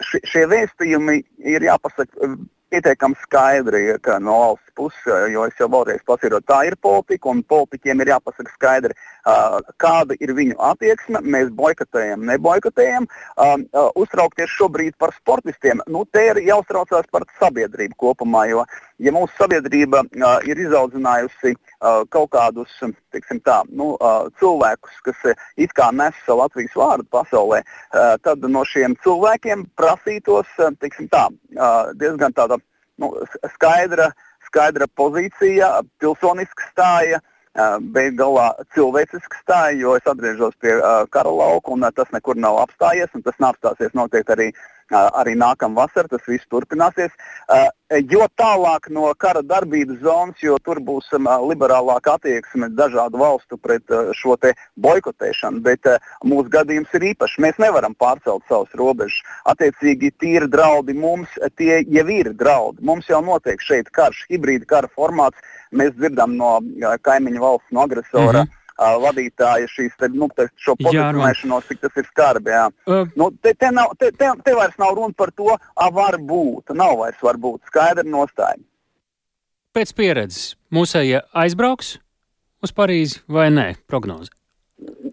Šie 0.00 0.46
vēstījumi 0.48 1.18
ir 1.44 1.66
jāpasaka 1.66 2.30
pietiekami 2.74 3.18
skaidri 3.22 3.82
no 4.20 4.38
valsts 4.40 4.74
puses, 4.74 5.30
jo 5.30 5.44
es 5.46 5.58
jau 5.60 5.68
vēlreiz 5.70 6.02
pasīroju, 6.06 6.42
tā 6.48 6.64
ir 6.68 6.76
politika, 6.82 7.30
un 7.30 7.42
politiķiem 7.46 8.02
ir 8.02 8.10
jāpasaka 8.14 8.54
skaidri, 8.56 8.96
uh, 9.30 9.60
kāda 9.78 10.16
ir 10.18 10.34
viņu 10.34 10.58
attieksme. 10.70 11.22
Mēs 11.22 11.52
boikotējam, 11.54 12.24
neboikotējam. 12.30 13.06
Uh, 13.06 13.54
uh, 13.70 13.90
uztraukties 14.00 14.50
šobrīd 14.58 14.98
par 14.98 15.14
sportistiem, 15.14 15.82
nu, 15.86 16.04
te 16.10 16.26
ir 16.32 16.42
jāuztraucās 16.48 17.06
par 17.14 17.26
sabiedrību 17.38 17.94
kopumā, 18.00 18.46
jo, 18.50 18.64
ja 18.98 19.14
mūsu 19.14 19.32
sabiedrība 19.38 20.02
uh, 20.04 20.36
ir 20.48 20.58
izaudzinājusi 20.66 21.54
uh, 21.54 22.02
kaut 22.10 22.32
kādus 22.34 22.74
tā, 23.44 23.60
nu, 23.70 23.94
uh, 23.94 24.26
cilvēkus, 24.40 24.98
kas 25.06 25.26
uh, 25.30 25.46
it 25.56 25.74
kā 25.76 25.90
nes 25.94 26.18
Latvijas 26.26 26.74
vārdu 26.78 27.06
pasaulē, 27.14 27.62
uh, 27.62 28.14
tad 28.24 28.42
no 28.50 28.64
šiem 28.66 28.98
cilvēkiem 29.04 29.68
prasītos 29.78 30.50
uh, 30.58 30.74
tā, 31.12 31.28
uh, 31.30 31.92
diezgan 31.94 32.34
tāda 32.34 32.58
nu, 33.02 33.12
skaidra, 33.54 34.10
skaidra 34.48 34.88
pozīcija, 34.96 35.70
pilsoniska 36.02 36.70
stāja. 36.72 37.22
Beig 37.94 38.16
galā 38.18 38.48
cilvēciska 38.74 39.38
stāja, 39.38 39.76
jo 39.78 39.92
es 39.94 40.08
atgriežos 40.10 40.56
pie 40.58 40.72
uh, 40.74 41.04
kara 41.14 41.30
lauka, 41.30 41.70
un 41.70 41.86
uh, 41.86 41.92
tas 41.94 42.08
nekur 42.10 42.34
nav 42.34 42.58
apstājies, 42.64 43.12
un 43.14 43.22
tas 43.22 43.36
nav 43.38 43.54
apstāsies 43.54 43.94
noteikti 43.94 44.34
arī 44.34 44.48
arī 44.92 45.34
nākamā 45.38 45.84
vasarā 45.84 46.08
tas 46.08 46.26
viss 46.28 46.46
turpināsies. 46.50 47.12
Jo 48.10 48.26
tālāk 48.36 48.88
no 48.90 49.12
kara 49.18 49.42
darbības 49.42 50.00
zonas, 50.02 50.40
jo 50.42 50.56
tur 50.64 50.80
būs 50.80 51.10
liberālāka 51.48 52.16
attieksme 52.16 52.68
dažādu 52.74 53.20
valstu 53.20 53.58
pret 53.58 53.82
šo 54.16 54.36
boikotēšanu. 54.76 55.60
Bet 55.60 55.86
mūsu 56.24 56.48
gadījums 56.50 56.94
ir 56.94 57.10
īpašs. 57.12 57.38
Mēs 57.38 57.58
nevaram 57.58 57.94
pārcelt 57.94 58.42
savus 58.48 58.72
robežas. 58.74 59.20
Attiecīgi, 59.46 60.12
tīri 60.20 60.48
draudi 60.50 60.94
mums, 60.94 61.28
tie 61.56 61.84
jau 61.84 62.08
ir 62.08 62.32
draudi. 62.34 62.82
Mums 62.82 63.08
jau 63.08 63.22
notiek 63.22 63.60
šeit 63.60 63.90
karš, 63.90 64.26
hibrīda 64.30 64.66
kara 64.66 64.88
formāts. 64.88 65.38
Mēs 65.72 65.94
dzirdam 65.94 66.36
no 66.36 66.58
kaimiņu 67.02 67.40
valsts, 67.40 67.72
no 67.72 67.86
agresora. 67.86 68.42
Mm 68.44 68.48
-hmm 68.48 68.63
vadītāja 68.78 69.68
šīs 69.70 69.96
te, 69.98 70.08
nu, 70.12 70.28
te, 70.34 70.48
šo 70.60 70.76
pozicionēšanos, 70.80 71.66
cik 71.68 71.82
tas 71.84 71.98
ir 72.00 72.06
skarbi. 72.10 72.50
Jā. 72.54 72.68
Uh, 72.88 73.08
nu, 73.18 73.30
te, 73.42 73.54
te, 73.54 73.70
nav, 73.74 73.94
te, 73.98 74.10
te, 74.12 74.30
te 74.44 74.54
vairs 74.56 74.78
nav 74.80 74.94
runa 74.98 75.14
par 75.16 75.32
to, 75.36 75.50
a, 75.54 75.90
var 75.94 76.18
būt, 76.18 76.74
nav 76.74 76.98
vairs 77.02 77.20
var 77.22 77.38
būt, 77.40 77.62
skaidra 77.70 78.06
nostāja. 78.06 78.60
Pēc 79.74 79.90
pieredzes 79.94 80.54
mūsējie 80.74 81.24
aizbrauks 81.34 81.96
uz 82.62 82.72
Parīzi 82.74 83.22
vai 83.30 83.50
nē, 83.50 83.72
prognoze? 83.90 84.30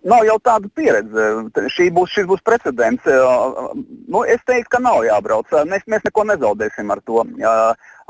Nav 0.01 0.25
jau 0.25 0.35
tāda 0.41 0.69
pieredze. 0.73 1.25
Šī 1.69 1.91
būs, 1.93 2.11
šis 2.15 2.25
būs 2.29 2.41
precedents. 2.45 3.05
Nu, 3.05 4.23
es 4.25 4.41
teiktu, 4.49 4.71
ka 4.73 4.79
nav 4.81 5.03
jābrauc. 5.05 5.53
Mēs, 5.69 5.85
mēs 5.89 6.01
neko 6.07 6.25
nezaudēsim 6.31 6.89
ar 6.91 7.01
to. 7.05 7.21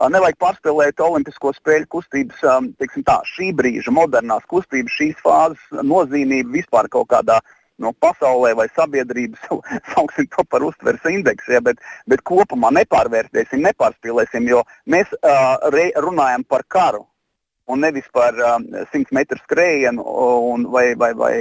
Nevajag 0.10 0.38
pārspēlēt 0.42 1.02
Olimpisko 1.04 1.52
spēļu 1.54 1.88
kustības, 1.94 2.42
tā, 3.06 3.18
šī 3.36 3.52
brīža 3.58 3.94
modernās 3.94 4.48
kustības, 4.50 4.96
šīs 4.98 5.20
fāzes 5.22 5.84
nozīmību 5.86 6.56
vispār 6.58 6.90
kaut 6.90 7.12
kādā 7.12 7.38
no 7.82 7.92
pasaulē 8.02 8.54
vai 8.58 8.68
sabiedrības, 8.76 9.46
sauksim 9.94 10.30
to 10.34 10.46
par 10.50 10.66
uztveres 10.66 11.06
indeksu, 11.10 11.54
ja, 11.58 11.62
bet, 11.62 11.82
bet 12.10 12.26
kopumā 12.26 12.74
nepārvērtēsim, 12.80 13.62
nepārspīlēsim, 13.68 14.50
jo 14.50 14.64
mēs 14.90 15.14
uh, 15.22 15.58
re, 15.74 15.90
runājam 16.02 16.46
par 16.50 16.66
karu 16.68 17.06
un 17.72 17.82
nevis 17.86 18.08
par 18.14 18.36
um, 18.36 18.68
100 18.92 19.16
metru 19.16 19.40
skrējienu 19.42 20.04
un, 20.52 20.68
vai, 20.74 20.92
vai, 21.00 21.12
vai 21.18 21.34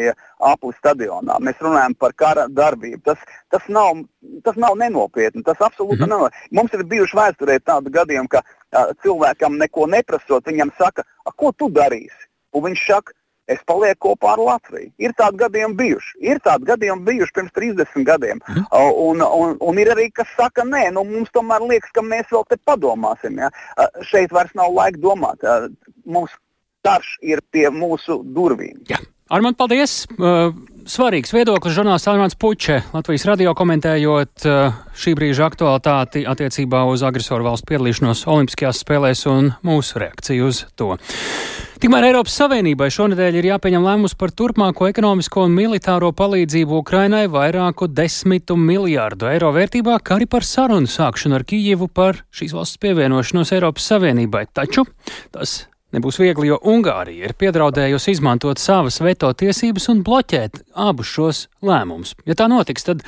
apli 0.53 0.73
stadionā. 0.79 1.39
Mēs 1.43 1.61
runājam 1.65 1.97
par 1.99 2.15
kara 2.23 2.47
darbību. 2.49 3.03
Tas, 3.11 3.23
tas, 3.53 3.67
nav, 3.69 4.03
tas 4.47 4.59
nav 4.61 4.77
nenopietni. 4.81 5.45
Tas 5.47 5.61
absolūti 5.61 6.05
-hmm. 6.05 6.15
nav. 6.15 6.43
Mums 6.51 6.75
ir 6.75 6.85
bijuši 6.95 7.17
vēsturē 7.21 7.61
tādi 7.61 7.95
gadījumi, 7.99 8.29
ka 8.29 8.43
uh, 8.43 8.93
cilvēkam 9.03 9.59
neko 9.59 9.87
neprasot, 9.87 10.47
viņam 10.47 10.75
saka, 10.79 11.07
ko 11.37 11.53
tu 11.53 11.71
darīsi? 11.71 12.29
Un 12.53 12.65
viņš 12.71 12.87
saka, 12.87 13.13
es 13.51 13.63
palieku 13.69 14.11
kopā 14.11 14.35
ar 14.35 14.43
Latviju. 14.47 14.91
Ir 15.03 15.15
tādi 15.19 15.41
gadījumi 15.43 15.79
bijuši. 15.79 16.13
Ir 16.33 16.43
tādi 16.45 16.69
gadījumi 16.71 17.07
bijuši 17.09 17.37
pirms 17.37 17.55
30 17.57 18.07
gadiem. 18.09 18.43
Mm. 18.49 18.67
Un, 19.07 19.25
un, 19.27 19.57
un 19.71 19.81
ir 19.83 19.93
arī, 19.95 20.09
kas 20.15 20.31
saka, 20.39 20.65
nē, 20.67 20.87
nu, 20.97 21.05
mums 21.09 21.33
tomēr 21.35 21.65
liekas, 21.67 21.93
ka 21.97 22.05
mēs 22.07 22.31
vēl 22.33 22.47
te 22.51 22.61
padomāsim. 22.69 23.41
Ja? 23.43 23.51
Šeit 24.11 24.35
vairs 24.35 24.55
nav 24.59 24.73
laika 24.77 25.01
domāt. 25.03 25.45
Mums 26.05 26.35
karš 26.87 27.17
ir 27.27 27.43
pie 27.53 27.69
mūsu 27.75 28.23
durvīm. 28.35 28.85
Jā. 28.91 29.01
Armand, 29.31 29.55
paldies! 29.61 30.09
Svarīgs 30.91 31.31
viedoklis 31.31 31.77
žurnālists 31.77 32.09
Almāns 32.11 32.35
Puče, 32.41 32.81
Latvijas 32.91 33.27
radio 33.29 33.53
komentējot 33.55 34.47
šī 34.99 35.13
brīža 35.15 35.45
aktualitāti 35.47 36.25
attiecībā 36.27 36.81
uz 36.91 37.05
agresoru 37.07 37.47
valstu 37.47 37.69
piedalīšanos 37.71 38.25
Olimpiskajās 38.27 38.81
spēlēs 38.83 39.23
un 39.31 39.53
mūsu 39.63 40.03
reakciju 40.03 40.51
uz 40.51 40.65
to. 40.75 40.97
Tikmēr 41.81 42.11
Eiropas 42.11 42.35
Savienībai 42.37 42.91
šonadēļ 42.93 43.37
ir 43.41 43.47
jāpieņem 43.55 43.87
lēmums 43.87 44.13
par 44.21 44.35
turpmāko 44.37 44.91
ekonomisko 44.91 45.47
un 45.47 45.55
militāro 45.57 46.11
palīdzību 46.13 46.77
Ukrainai 46.83 47.23
vairāku 47.33 47.87
desmitu 47.89 48.53
miljārdu 48.61 49.31
eiro 49.31 49.49
vērtībā, 49.57 49.95
kā 50.05 50.19
arī 50.19 50.27
par 50.29 50.45
sarunu 50.45 50.91
sākšanu 50.93 51.39
ar 51.39 51.47
Kijivu 51.49 51.89
par 51.89 52.21
šīs 52.37 52.53
valsts 52.53 52.77
pievienošanos 52.85 53.55
Eiropas 53.57 53.89
Savienībai. 53.95 54.43
Taču 54.53 54.85
tas 55.33 55.55
nebūs 55.97 56.21
viegli, 56.21 56.51
jo 56.51 56.61
Ungārija 56.69 57.31
ir 57.31 57.37
piedraudējusi 57.41 58.13
izmantot 58.13 58.61
savas 58.61 59.01
veto 59.01 59.33
tiesības 59.33 59.89
un 59.95 60.05
bloķēt 60.05 60.61
abus 60.85 61.15
šos 61.17 61.47
lēmumus. 61.65 62.13
Ja 62.29 62.37
tā 62.37 62.53
notiks, 62.53 62.85
tad 62.91 63.07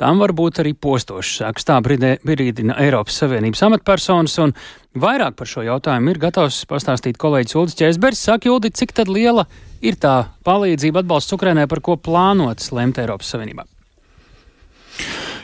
tam 0.00 0.22
var 0.22 0.34
būt 0.36 0.62
arī 0.62 0.72
postošs 0.74 1.34
sāks. 1.40 1.66
Tā 1.68 1.80
brīdina 1.82 2.78
Eiropas 2.82 3.18
Savienības 3.22 3.64
amatpersonas, 3.68 4.38
un 4.44 4.54
vairāk 4.94 5.36
par 5.38 5.50
šo 5.50 5.66
jautājumu 5.66 6.14
ir 6.14 6.22
gatavs 6.22 6.62
pastāstīt 6.70 7.20
kolēģis 7.20 7.58
Uldis 7.60 7.78
Čēsbergs. 7.80 8.24
Saka, 8.28 8.52
Uldi, 8.52 8.72
cik 8.72 8.96
tad 8.96 9.12
liela 9.12 9.46
ir 9.82 9.98
tā 10.00 10.16
palīdzība 10.46 11.04
atbalsts 11.04 11.36
Ukrainai, 11.36 11.68
par 11.70 11.82
ko 11.84 11.98
plānots 12.00 12.72
lemt 12.74 13.00
Eiropas 13.02 13.34
Savienībā? 13.34 13.66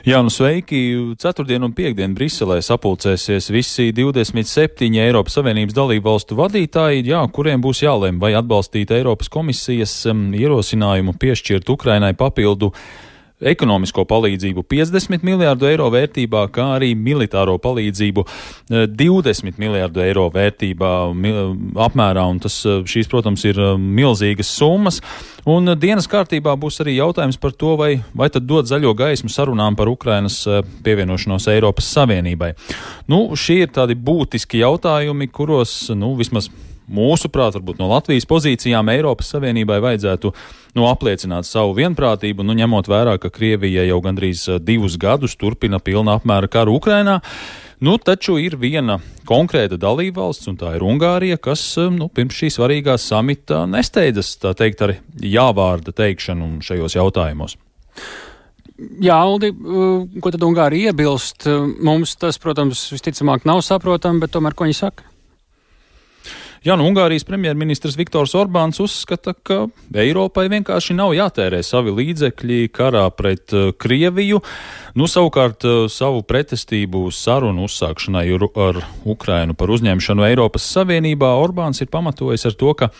Jā, 0.08 0.20
nu 0.24 0.30
sveiki! 0.32 0.78
Ceturtdien 1.20 1.64
un 1.66 1.72
piekdien 1.76 2.14
Briselē 2.16 2.60
sapulcēsies 2.64 3.50
visi 3.52 3.90
27 3.92 4.94
Eiropas 5.02 5.34
Savienības 5.36 5.74
dalību 5.76 6.06
valstu 6.06 6.38
vadītāji, 6.38 7.02
jā, 7.10 7.18
kuriem 7.34 7.60
būs 7.60 7.82
jālem 7.82 8.20
vai 8.22 8.30
atbalstīt 8.38 8.94
Eiropas 8.94 9.28
komisijas 9.32 9.92
um, 10.08 10.30
ierosinājumu 10.38 11.12
piešķirt 11.18 11.68
Ukrainai 11.74 12.14
papildu 12.16 12.70
ekonomisko 13.40 14.04
palīdzību 14.08 14.64
50 14.66 15.24
miljārdu 15.26 15.68
eiro 15.68 15.88
vērtībā, 15.94 16.44
kā 16.54 16.66
arī 16.78 16.92
militāro 16.98 17.56
palīdzību 17.62 18.24
20 18.70 19.50
eh, 19.50 19.58
miljārdu 19.62 20.02
eiro 20.02 20.26
vērtībā 20.34 20.92
apmērā, 21.86 22.24
un 22.26 22.40
tas 22.42 22.60
eh, 22.66 22.80
šīs, 22.88 23.10
protams, 23.10 23.44
ir 23.48 23.60
eh, 23.62 23.74
milzīgas 23.78 24.50
summas. 24.58 25.00
Un 25.48 25.72
dienas 25.80 26.08
kārtībā 26.10 26.56
būs 26.60 26.82
arī 26.82 26.98
jautājums 26.98 27.38
par 27.40 27.54
to, 27.56 27.76
vai, 27.80 27.92
vai 28.16 28.28
tad 28.32 28.48
dot 28.48 28.68
zaļo 28.68 28.92
gaismu 28.98 29.30
sarunām 29.32 29.78
par 29.78 29.88
Ukrainas 29.88 30.42
pievienošanos 30.84 31.48
Eiropas 31.54 31.88
Savienībai. 31.94 32.52
Nu, 33.08 33.22
šie 33.38 33.62
ir 33.64 33.72
tādi 33.72 33.96
būtiski 33.96 34.60
jautājumi, 34.60 35.30
kuros, 35.32 35.86
nu, 35.96 36.12
vismaz 36.18 36.50
mūsuprāt, 36.88 37.56
varbūt 37.58 37.80
no 37.80 37.88
Latvijas 37.92 38.26
pozīcijām 38.28 38.88
Eiropas 38.92 39.30
Savienībai 39.34 39.78
vajadzētu 39.84 40.32
nu, 40.78 40.86
apliecināt 40.88 41.48
savu 41.48 41.74
vienprātību, 41.78 42.46
nu, 42.46 42.56
ņemot 42.58 42.90
vērā, 42.90 43.18
ka 43.20 43.32
Krievija 43.34 43.86
jau 43.88 44.00
gandrīz 44.04 44.46
eh, 44.48 44.60
divus 44.62 44.98
gadus 45.00 45.36
turpina 45.38 45.80
pilna 45.82 46.18
apmēra 46.18 46.50
karu 46.50 46.78
Ukrainā. 46.78 47.20
Nu, 47.84 47.94
taču 48.02 48.40
ir 48.42 48.56
viena 48.58 48.98
konkrēta 49.28 49.78
dalībvalsts, 49.78 50.48
un 50.50 50.56
tā 50.58 50.72
ir 50.74 50.84
Ungārija, 50.86 51.38
kas 51.42 51.62
eh, 51.78 51.90
nu, 51.94 52.10
pirms 52.12 52.38
šī 52.40 52.52
svarīgā 52.56 52.98
samita 53.00 53.64
nesteidzas, 53.70 54.36
teikt, 54.58 54.86
ar 54.86 54.96
jāvārda 55.22 55.94
teikšanu 55.96 56.58
šajos 56.64 56.98
jautājumos. 56.98 57.58
Jā, 59.02 59.18
Aldi, 59.18 59.52
eh, 59.52 60.18
ko 60.22 60.34
tad 60.34 60.46
Ungārija 60.46 60.92
iebilst? 60.92 61.48
Mums 61.84 62.16
tas, 62.16 62.40
protams, 62.42 62.88
visticamāk 62.94 63.46
nav 63.48 63.64
saprotami, 63.66 64.22
bet 64.24 64.36
tomēr 64.36 64.56
ko 64.56 64.68
viņi 64.68 64.82
saka? 64.84 65.08
Jā, 66.66 66.74
nu, 66.74 66.88
Ungārijas 66.90 67.22
premjerministrs 67.22 67.94
Viktors 67.98 68.32
Orbāns 68.34 68.80
uzskata, 68.82 69.30
ka 69.30 69.60
Eiropai 69.94 70.48
vienkārši 70.50 70.96
nav 70.98 71.12
jātērē 71.14 71.60
savi 71.62 71.92
līdzekļi 71.94 72.58
karā 72.74 73.04
pret 73.14 73.54
uh, 73.54 73.70
Krieviju. 73.78 74.40
Nu, 74.98 75.06
savukārt 75.06 75.62
uh, 75.68 75.84
savu 75.92 76.24
pretestību 76.26 77.04
sarunu 77.14 77.68
uzsākšanai 77.68 78.24
ar 78.34 78.80
Ukrainu 79.06 79.54
par 79.54 79.70
uzņemšanu 79.70 80.26
Eiropas 80.26 80.66
Savienībā 80.74 81.30
Orbāns 81.38 81.78
ir 81.84 81.92
pamatojis 81.92 82.48
ar 82.50 82.58
to, 82.58 82.74
ka 82.74 82.90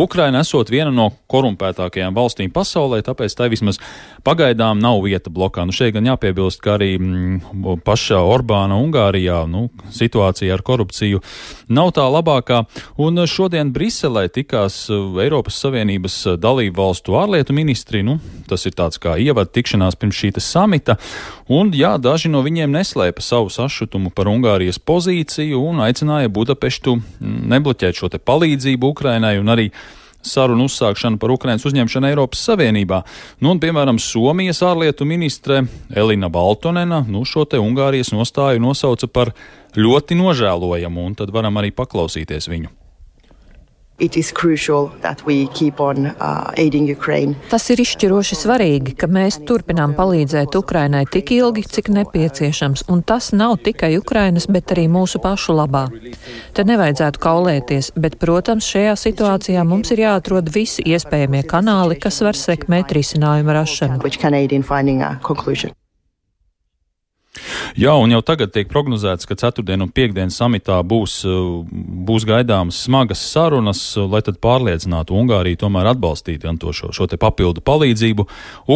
Ukraina 0.00 0.40
esot 0.40 0.72
viena 0.72 0.88
no 0.94 1.10
korumpētākajām 1.28 2.16
valstīm 2.16 2.52
pasaulē, 2.54 3.02
tāpēc 3.04 3.36
tai 3.36 3.50
vismaz 3.52 3.80
pagaidām 4.24 4.80
nav 4.80 5.02
vieta 5.04 5.28
blokā. 5.28 5.66
Nu, 5.68 5.76
šeit 5.76 5.92
gan 5.98 6.08
jāpiebilst, 6.08 6.62
ka 6.64 6.78
arī 6.78 6.94
mm, 6.96 7.82
pašā 7.84 8.22
Orbāna 8.24 8.80
Ungārijā 8.80 9.42
nu, 9.50 9.66
situācija 9.92 10.56
ar 10.56 10.64
korupciju 10.64 11.20
nav 11.68 11.92
tā 11.98 12.08
labākā. 12.08 12.62
Un 13.02 13.18
šodien 13.26 13.72
Briselē 13.74 14.28
tikās 14.30 14.76
uh, 14.92 15.16
Eiropas 15.22 15.56
Savienības 15.58 16.16
uh, 16.28 16.34
dalību 16.38 16.76
valstu 16.78 17.16
ārlietu 17.18 17.54
ministri. 17.56 18.02
Nu, 18.06 18.18
tas 18.46 18.62
ir 18.68 18.76
tāds 18.78 19.00
kā 19.02 19.16
ievada 19.18 19.50
tikšanās 19.50 19.96
pirms 19.98 20.18
šī 20.20 20.30
samita. 20.38 20.94
Un, 21.50 21.72
jā, 21.74 21.96
daži 21.98 22.30
no 22.30 22.44
viņiem 22.46 22.70
neslēpa 22.70 23.24
savu 23.24 23.50
sašutumu 23.50 24.12
par 24.14 24.30
Ungārijas 24.30 24.78
pozīciju 24.78 25.64
un 25.72 25.80
aicināja 25.82 26.30
Budapeštu 26.30 26.94
mm, 26.98 27.40
nebloķēt 27.54 27.98
šo 27.98 28.10
palīdzību 28.22 28.92
Ukrainai 28.94 29.38
un 29.40 29.50
arī 29.50 29.70
sarunu 30.22 30.68
uzsākšanu 30.70 31.18
par 31.18 31.32
Ukrainas 31.34 31.66
uzņemšanu 31.66 32.10
Eiropas 32.12 32.44
Savienībā. 32.46 33.00
Nu, 33.40 33.54
un, 33.54 33.62
piemēram, 33.62 33.98
Somijas 33.98 34.62
ārlietu 34.62 35.08
ministre 35.08 35.64
Elina 35.90 36.30
Baltonena 36.30 37.02
nu, 37.08 37.24
šo 37.26 37.48
te 37.50 37.58
Ungārijas 37.58 38.12
nostāju 38.14 38.62
nosauca 38.62 39.10
par 39.10 39.32
ļoti 39.74 40.20
nožēlojamu, 40.22 41.08
un 41.08 41.18
tad 41.18 41.34
varam 41.34 41.58
arī 41.58 41.74
paklausīties 41.74 42.50
viņu. 42.52 42.70
On, 45.82 46.06
uh, 46.06 46.52
Tas 47.50 47.68
ir 47.72 47.82
izšķiroši 47.82 48.38
svarīgi, 48.38 48.94
ka 48.98 49.08
mēs 49.10 49.40
turpinām 49.48 49.94
palīdzēt 49.98 50.56
Ukrainai 50.58 51.04
tik 51.10 51.32
ilgi, 51.36 51.64
cik 51.76 51.90
nepieciešams, 51.94 52.86
un 52.92 53.02
tas 53.06 53.32
nav 53.36 53.58
tikai 53.64 53.94
Ukrainas, 53.98 54.48
bet 54.50 54.74
arī 54.74 54.88
mūsu 54.92 55.20
pašu 55.22 55.56
labā. 55.58 55.86
Te 56.54 56.64
nevajadzētu 56.68 57.22
kaulēties, 57.22 57.92
bet, 57.96 58.18
protams, 58.22 58.68
šajā 58.72 58.96
situācijā 59.04 59.66
mums 59.66 59.92
ir 59.94 60.04
jāatrod 60.06 60.50
visi 60.54 60.84
iespējamie 60.86 61.44
kanāli, 61.48 62.00
kas 62.00 62.22
var 62.26 62.38
sekmēt 62.38 62.94
risinājumu 62.96 63.58
rašanu. 63.58 64.00
Jā, 67.72 67.94
un 67.96 68.12
jau 68.12 68.18
tagad 68.20 68.50
tiek 68.52 68.68
prognozēts, 68.68 69.24
ka 69.24 69.32
ceturtdien 69.40 69.80
un 69.80 69.88
piekdien 69.88 70.28
samitā 70.28 70.76
būs, 70.84 71.14
uh, 71.24 71.62
būs 72.04 72.26
gaidāmas 72.28 72.82
smagas 72.84 73.22
sarunas, 73.24 73.80
uh, 73.96 74.04
lai 74.04 74.20
tad 74.26 74.36
pārliecinātu 74.44 75.16
Ungāriju 75.16 75.62
tomēr 75.62 75.88
atbalstīt 75.94 76.42
gan 76.44 76.58
to 76.60 76.74
šo, 76.76 76.90
šo 76.92 77.06
te 77.08 77.16
papildu 77.16 77.64
palīdzību 77.64 78.26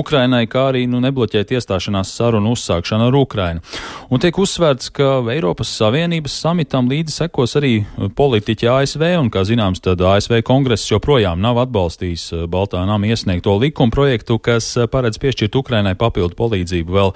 Ukrainai, 0.00 0.46
kā 0.48 0.70
arī 0.70 0.86
nu, 0.88 1.02
nebloķēt 1.04 1.52
iestāšanās 1.52 2.14
sarunu 2.16 2.54
uzsākšanu 2.56 3.10
ar 3.10 3.18
Ukrainu. 3.20 3.60
Un 4.08 4.24
tiek 4.24 4.40
uzsvērts, 4.40 4.88
ka 4.96 5.10
Eiropas 5.34 5.74
Savienības 5.76 6.38
samitam 6.46 6.88
līdzi 6.88 7.18
sekos 7.18 7.58
arī 7.60 7.74
politiķi 8.16 8.72
ASV, 8.72 9.04
un, 9.20 9.28
kā 9.34 9.44
zināms, 9.44 9.84
tad 9.84 10.00
ASV 10.00 10.40
kongress 10.48 10.88
joprojām 10.88 11.44
nav 11.44 11.60
atbalstījis 11.66 12.48
Baltā 12.48 12.86
nama 12.88 13.12
iesniegto 13.12 13.58
likuma 13.60 13.92
projektu, 13.92 14.40
kas 14.40 14.72
paredz 14.88 15.20
piešķirt 15.20 15.60
Ukrainai 15.60 15.92
papildu 16.00 16.40
palīdzību 16.40 16.96
vēl 16.96 17.14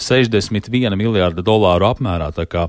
61 0.00 0.77
miljārda 0.98 1.42
dolāru 1.44 1.88
apmērā. 1.88 2.30
Tā 2.36 2.46
kā 2.50 2.66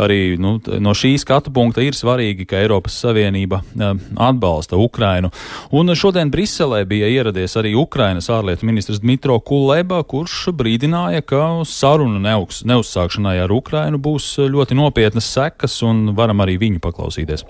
arī 0.00 0.36
nu, 0.40 0.56
no 0.82 0.94
šī 0.96 1.14
skatu 1.20 1.52
punkta 1.54 1.84
ir 1.84 1.96
svarīgi, 1.96 2.46
ka 2.50 2.60
Eiropas 2.62 2.96
Savienība 3.04 3.62
uh, 3.62 3.96
atbalsta 4.28 4.78
Ukrainu. 4.80 5.30
Un 5.74 5.94
šodien 5.94 6.32
Briselē 6.34 6.84
bija 6.88 7.08
ieradies 7.10 7.56
arī 7.60 7.74
Ukrainas 7.78 8.30
ārlietu 8.32 8.66
ministrs 8.68 9.02
Dmitro 9.04 9.38
Kuleba, 9.40 10.02
kurš 10.02 10.50
brīdināja, 10.56 11.24
ka 11.24 11.42
sarunu 11.68 12.20
neuz, 12.22 12.62
neuzsākšanai 12.66 13.38
ar 13.44 13.54
Ukrainu 13.54 14.00
būs 14.02 14.34
ļoti 14.50 14.78
nopietnas 14.78 15.30
sekas 15.36 15.80
un 15.86 16.10
varam 16.18 16.42
arī 16.44 16.58
viņu 16.60 16.82
paklausīties. 16.84 17.46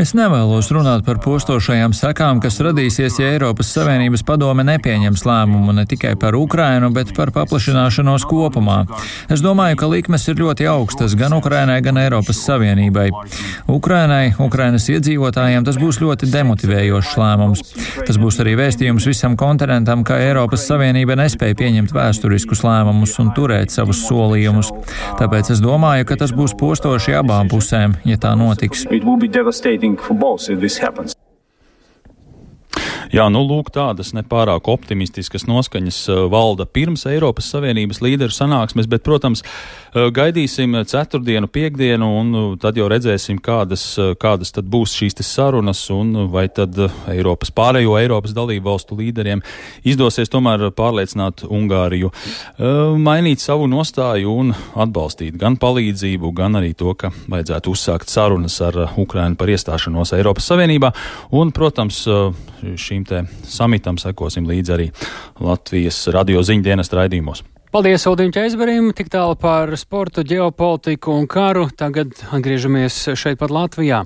Es 0.00 0.14
nevēlos 0.14 0.68
runāt 0.72 1.02
par 1.04 1.18
postošajām 1.20 1.92
sekām, 1.92 2.38
kas 2.40 2.60
radīsies, 2.62 3.18
ja 3.18 3.32
Eiropas 3.34 3.72
Savienības 3.74 4.22
padome 4.24 4.62
nepieņems 4.64 5.24
lēmumu 5.26 5.74
ne 5.76 5.84
tikai 5.90 6.14
par 6.16 6.36
Ukrainu, 6.38 6.88
bet 6.94 7.10
par 7.16 7.32
paplašināšanos 7.34 8.24
kopumā. 8.30 8.84
Es 9.34 9.42
domāju, 9.44 9.80
ka 9.82 9.88
likmes 9.90 10.24
ir 10.30 10.38
ļoti 10.38 10.68
augstas 10.70 11.16
gan 11.18 11.34
Ukrainai, 11.36 11.80
gan 11.84 11.98
Eiropas 12.00 12.40
Savienībai. 12.46 13.08
Ukrainai, 13.68 14.32
Ukrainas 14.40 14.86
iedzīvotājiem 14.94 15.66
tas 15.66 15.80
būs 15.82 15.98
ļoti 16.00 16.30
demotivējošs 16.32 17.18
lēmums. 17.18 17.74
Tas 18.06 18.22
būs 18.22 18.40
arī 18.46 18.54
vēstījums 18.62 19.10
visam 19.10 19.36
kontinentam, 19.36 20.06
ka 20.06 20.22
Eiropas 20.22 20.68
Savienība 20.70 21.18
nespēja 21.18 21.58
pieņemt 21.58 21.92
vēsturiskus 21.98 22.64
lēmumus 22.64 23.18
un 23.20 23.34
turēt 23.36 23.74
savus 23.74 24.06
solījumus. 24.06 24.72
Tāpēc 25.20 25.52
es 25.56 25.60
domāju, 25.60 26.11
ka 26.12 26.18
tas 26.20 26.32
būs 26.36 26.52
postoši 26.60 27.14
abām 27.16 27.48
pusēm, 27.48 27.96
ja 28.04 28.18
tā 28.20 28.34
notiks. 28.36 28.84
Jā, 33.12 33.26
nu 33.32 33.42
lūk, 33.44 33.68
tādas 33.72 34.12
nepārāk 34.16 34.68
optimistiskas 34.72 35.44
noskaņas 35.48 35.98
uh, 36.08 36.20
valda 36.32 36.64
pirms 36.64 37.04
Eiropas 37.08 37.48
Savienības 37.52 38.00
līderu 38.04 38.32
sanāksmes, 38.32 38.88
bet, 38.88 39.04
protams, 39.04 39.44
uh, 39.44 39.81
gaidīsim 39.92 40.78
ceturtdienu, 40.88 41.48
piekdienu, 41.52 42.08
un 42.20 42.32
uh, 42.32 42.46
tad 42.60 42.78
jau 42.80 42.88
redzēsim, 42.88 43.40
kādas, 43.44 43.84
kādas 44.20 44.54
tad 44.56 44.70
būs 44.72 44.94
šīs 44.96 45.20
sarunas, 45.26 45.82
un 45.92 46.30
vai 46.32 46.46
tad 46.48 46.78
Eiropas 47.12 47.52
pārējo 47.52 47.98
Eiropas 48.00 48.32
dalību 48.36 48.70
valstu 48.70 48.96
līderiem 48.96 49.42
izdosies 49.84 50.32
tomēr 50.32 50.70
pārliecināt 50.76 51.44
Ungāriju, 51.44 52.10
mainīt 53.02 53.42
savu 53.42 53.68
nostāju 53.70 54.32
un 54.42 54.54
atbalstīt 54.54 55.36
gan 55.40 55.58
palīdzību, 55.60 56.32
gan 56.36 56.56
arī 56.60 56.72
to, 56.78 56.94
ka 56.98 57.12
vajadzētu 57.30 57.72
uzsākt 57.72 58.12
sarunas 58.12 58.58
ar 58.64 58.78
Ukrainu 58.96 59.36
par 59.36 59.52
iestāšanos 59.52 60.14
Eiropas 60.16 60.48
Savienībā, 60.50 60.92
un, 61.38 61.52
protams, 61.54 62.04
šīm 62.06 63.02
šīm 63.02 63.30
samitam 63.48 63.98
sekosim 63.98 64.46
līdzi 64.48 64.76
arī 64.76 64.90
Latvijas 65.40 66.04
radio 66.14 66.42
ziņdienas 66.46 66.92
raidījumos. 66.92 67.44
Paldies 67.72 68.02
Uldim 68.04 68.28
Čeizberim, 68.28 68.90
tik 68.92 69.06
tālu 69.08 69.32
par 69.40 69.70
sportu, 69.80 70.20
ģeopolitiku 70.28 71.14
un 71.16 71.24
karu. 71.24 71.70
Tagad 71.72 72.10
atgriežamies 72.28 72.98
šeit 73.16 73.38
pat 73.40 73.48
Latvijā. 73.48 74.02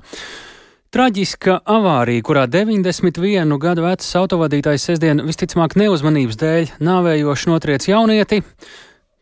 Traģiska 0.95 1.57
avārija, 1.67 2.23
kurā 2.23 2.45
91 2.47 3.57
gadu 3.59 3.83
vecs 3.83 4.07
autovadītājs 4.21 4.87
sestdien 4.87 5.19
visticamāk 5.27 5.75
neuzmanības 5.83 6.39
dēļ 6.39 6.71
nāvējoši 6.79 7.51
notriec 7.51 7.89
jaunieti. 7.91 8.39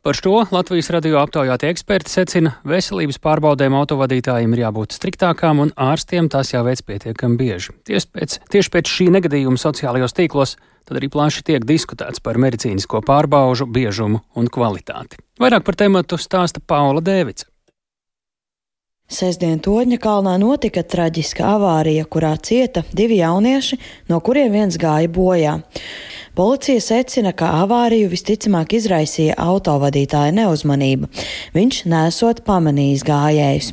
Par 0.05 0.13
šo 0.13 0.43
Latvijas 0.53 0.91
radio 0.93 1.17
aptaujātie 1.17 1.71
eksperti 1.73 2.11
secina, 2.13 2.51
veselības 2.61 3.17
pārbaudēm 3.23 3.73
autovadītājiem 3.73 4.51
ir 4.53 4.59
jābūt 4.61 4.93
striktākām 4.93 5.63
un 5.63 5.71
ārstiem 5.81 6.27
tās 6.29 6.51
jāveic 6.53 6.83
pietiekami 6.85 7.39
bieži. 7.39 7.73
Tieši 7.89 8.11
pēc, 8.13 8.35
tieši 8.53 8.71
pēc 8.75 8.91
šī 8.91 9.07
negadījuma 9.15 9.57
sociālajos 9.57 10.13
tīklos 10.13 10.53
tad 10.85 10.99
arī 10.99 11.09
plaši 11.09 11.41
tiek 11.49 11.65
diskutēts 11.65 12.21
par 12.21 12.37
medicīnisko 12.37 13.01
pārbaužu 13.01 13.65
biežumu 13.65 14.21
un 14.37 14.45
kvalitāti. 14.45 15.17
Vairāk 15.41 15.65
par 15.65 15.81
tematu 15.81 16.21
stāsta 16.21 16.61
Paula 16.61 17.01
Dēvica. 17.01 17.49
Sestdien 19.09 19.57
Toņa 19.57 19.97
kalnā 20.01 20.35
notika 20.37 20.85
traģiska 20.85 21.49
avārija, 21.55 22.05
kurā 22.05 22.35
cieta 22.41 22.85
divi 22.93 23.23
jaunieši, 23.23 23.81
no 24.13 24.21
kuriem 24.21 24.53
viens 24.53 24.77
gāja 24.81 25.09
bojā. 25.09 25.59
Policija 26.35 26.81
secina, 26.83 27.31
ka 27.31 27.47
avāriju 27.61 28.09
visticamāk 28.11 28.73
izraisīja 28.75 29.37
autovadītāja 29.39 30.33
neuzmanība. 30.35 31.07
Viņš 31.55 31.77
nesot 31.87 32.41
pamanījis 32.43 33.05
gājējus. 33.07 33.69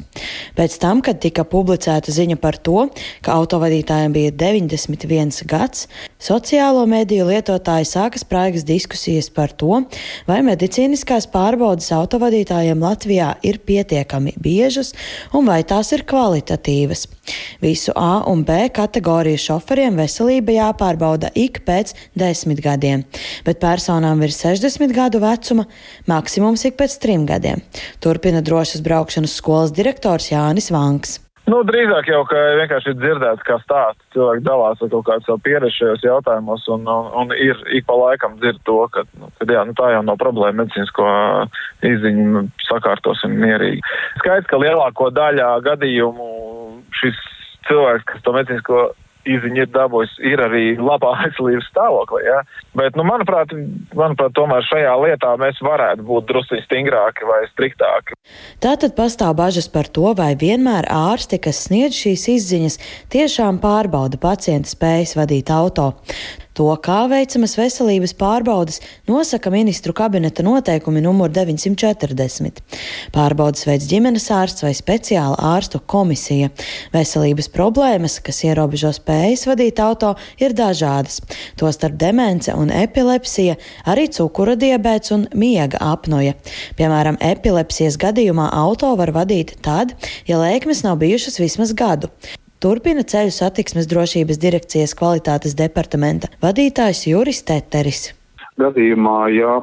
Pēc 0.54 0.76
tam, 0.78 1.00
kad 1.02 1.18
tika 1.24 1.42
publicēta 1.42 2.14
ziņa 2.14 2.36
par 2.38 2.60
to, 2.62 2.84
ka 3.26 3.34
autovadītājiem 3.40 4.14
bija 4.14 4.34
91 4.44 5.42
gads, 5.50 5.88
sociālo 6.22 6.84
mediju 6.86 7.26
lietotāji 7.32 7.88
sāka 7.90 8.22
spraigas 8.22 8.62
diskusijas 8.68 9.26
par 9.34 9.50
to, 9.58 9.82
vai 10.30 10.38
medicīniskās 10.46 11.26
pārbaudas 11.34 11.90
autovadītājiem 11.98 12.86
Latvijā 12.86 13.32
ir 13.42 13.58
pietiekami 13.58 14.36
biežas 14.38 14.94
un 15.34 15.50
vai 15.50 15.64
tās 15.66 15.90
ir 15.96 16.06
kvalitatīvas. 16.06 17.08
Visu 17.62 17.94
A 17.96 18.22
un 18.30 18.44
B 18.44 18.68
kategoriju 18.74 19.38
šoferiem 19.38 19.98
veselība 20.00 20.56
jāpārbauda 20.56 21.32
ik 21.38 21.62
pēc 21.66 21.94
desmit 22.18 22.62
gadiem, 22.64 23.04
bet 23.46 23.62
personām 23.62 24.22
virs 24.24 24.42
60 24.42 24.94
gadu 24.96 25.22
vecuma 25.22 25.68
maksimums 26.10 26.66
ik 26.68 26.78
pēc 26.80 26.98
trim 27.02 27.26
gadiem. 27.26 27.62
Turpina 28.02 28.42
drošas 28.42 28.82
braukšanas 28.82 29.36
skolas 29.38 29.74
direktors 29.76 30.32
Jānis 30.32 30.72
Vanks. 30.74 31.20
Nu, 31.50 31.58
drīzāk 31.66 32.06
jau, 32.06 32.20
ka 32.30 32.38
vienkārši 32.60 32.92
ir 32.92 32.98
dzirdēts, 33.00 33.42
kā 33.42 33.56
stāsts. 33.64 34.04
Cilvēki 34.14 34.44
dalās 34.46 34.78
ar 34.78 34.90
kaut 34.92 35.08
kādu 35.08 35.26
savu 35.26 35.40
pieredzi 35.42 35.80
šajos 35.80 36.04
jautājumos 36.06 36.68
un, 36.70 36.86
un, 36.86 37.08
un 37.18 37.34
ir 37.34 37.58
ik 37.74 37.88
pa 37.88 37.96
laikam 37.98 38.36
dzird 38.38 38.62
to, 38.68 38.78
ka, 38.94 39.02
nu, 39.18 39.30
ka 39.40 39.48
jā, 39.50 39.64
nu, 39.66 39.74
tā 39.74 39.90
jau 39.90 40.04
nav 40.06 40.20
problēma 40.22 40.62
medicīnisko 40.62 41.08
izziņu 41.90 42.44
sakārtosim 42.68 43.34
mierīgi. 43.42 43.82
Skaidrs, 44.22 44.46
ka 44.52 44.62
lielāko 44.62 45.10
daļā 45.18 45.50
gadījumu 45.66 46.30
šis 47.00 47.22
cilvēks, 47.68 48.08
kas 48.08 48.24
to 48.26 48.34
medicīnisko 48.36 48.82
izziņa 49.28 49.64
ir 49.64 49.70
dabūjis, 49.70 50.14
ir 50.26 50.42
arī 50.42 50.62
labā 50.80 51.12
veselības 51.20 51.68
stāvoklī. 51.70 52.24
Ja? 52.26 52.40
Bet, 52.78 52.96
nu, 52.98 53.04
manuprāt, 53.06 53.52
manuprāt, 53.94 54.34
tomēr 54.38 54.66
šajā 54.66 54.94
lietā 55.04 55.34
mēs 55.40 55.60
varētu 55.64 56.06
būt 56.08 56.28
druskuļi 56.30 56.64
stingrāki 56.66 57.28
vai 57.28 57.42
striktāki. 57.52 58.18
Tātad 58.62 58.96
pastāv 58.98 59.36
bažas 59.38 59.70
par 59.72 59.90
to, 59.94 60.10
vai 60.18 60.32
vienmēr 60.38 60.88
ārsti, 60.90 61.40
kas 61.42 61.64
sniedz 61.68 61.98
šīs 62.02 62.28
izziņas, 62.36 62.78
tiešām 63.14 63.62
pārbauda 63.62 64.20
pacienta 64.22 64.72
spējas 64.72 65.16
vadīt 65.18 65.52
auto. 65.54 65.92
To, 66.58 66.66
kā 66.84 67.06
veicamas 67.08 67.54
veselības 67.56 68.12
pārbaudas, 68.18 68.82
nosaka 69.08 69.48
ministru 69.52 69.94
kabineta 69.96 70.44
noteikumi 70.44 71.00
numur 71.04 71.32
940. 71.32 72.60
Pārbaudas 73.14 73.64
veids 73.68 73.88
ģimenes 73.88 74.28
ārsts 74.36 74.66
vai 74.66 74.74
speciāla 74.76 75.38
ārstu 75.54 75.80
komisija. 75.88 76.50
Veselības 76.92 77.48
problēmas, 77.54 78.18
kas 78.24 78.42
ierobežo 78.44 78.92
spējas 78.96 79.46
vadīt 79.48 79.80
auto, 79.80 80.12
ir 80.42 80.52
dažādas. 80.58 81.22
Tostarp 81.56 81.96
demence 82.00 82.52
un 82.52 82.68
epilepsija, 82.74 83.56
arī 83.88 84.10
cukura 84.12 84.58
diabēts 84.60 85.16
un 85.16 85.26
miega 85.32 85.80
apnoja. 85.80 86.36
Piemēram, 86.76 87.16
epilepsijas 87.32 87.96
gadījumā 88.02 88.50
auto 88.52 88.92
var 89.00 89.14
vadīt 89.16 89.56
tad, 89.64 89.96
ja 90.28 90.42
lēkmes 90.42 90.84
nav 90.84 91.00
bijušas 91.00 91.40
vismaz 91.40 91.72
gadu. 91.72 92.12
Turpina 92.62 93.02
ceļu 93.02 93.32
satiksmes 93.34 93.88
drošības 93.90 94.38
direkcijas 94.38 94.92
kvalitātes 94.94 95.56
departamenta 95.58 96.28
vadītājs 96.44 97.00
Juris 97.08 97.40
Teteris. 97.48 98.12
Gadījumā, 98.62 99.16
ja 99.34 99.56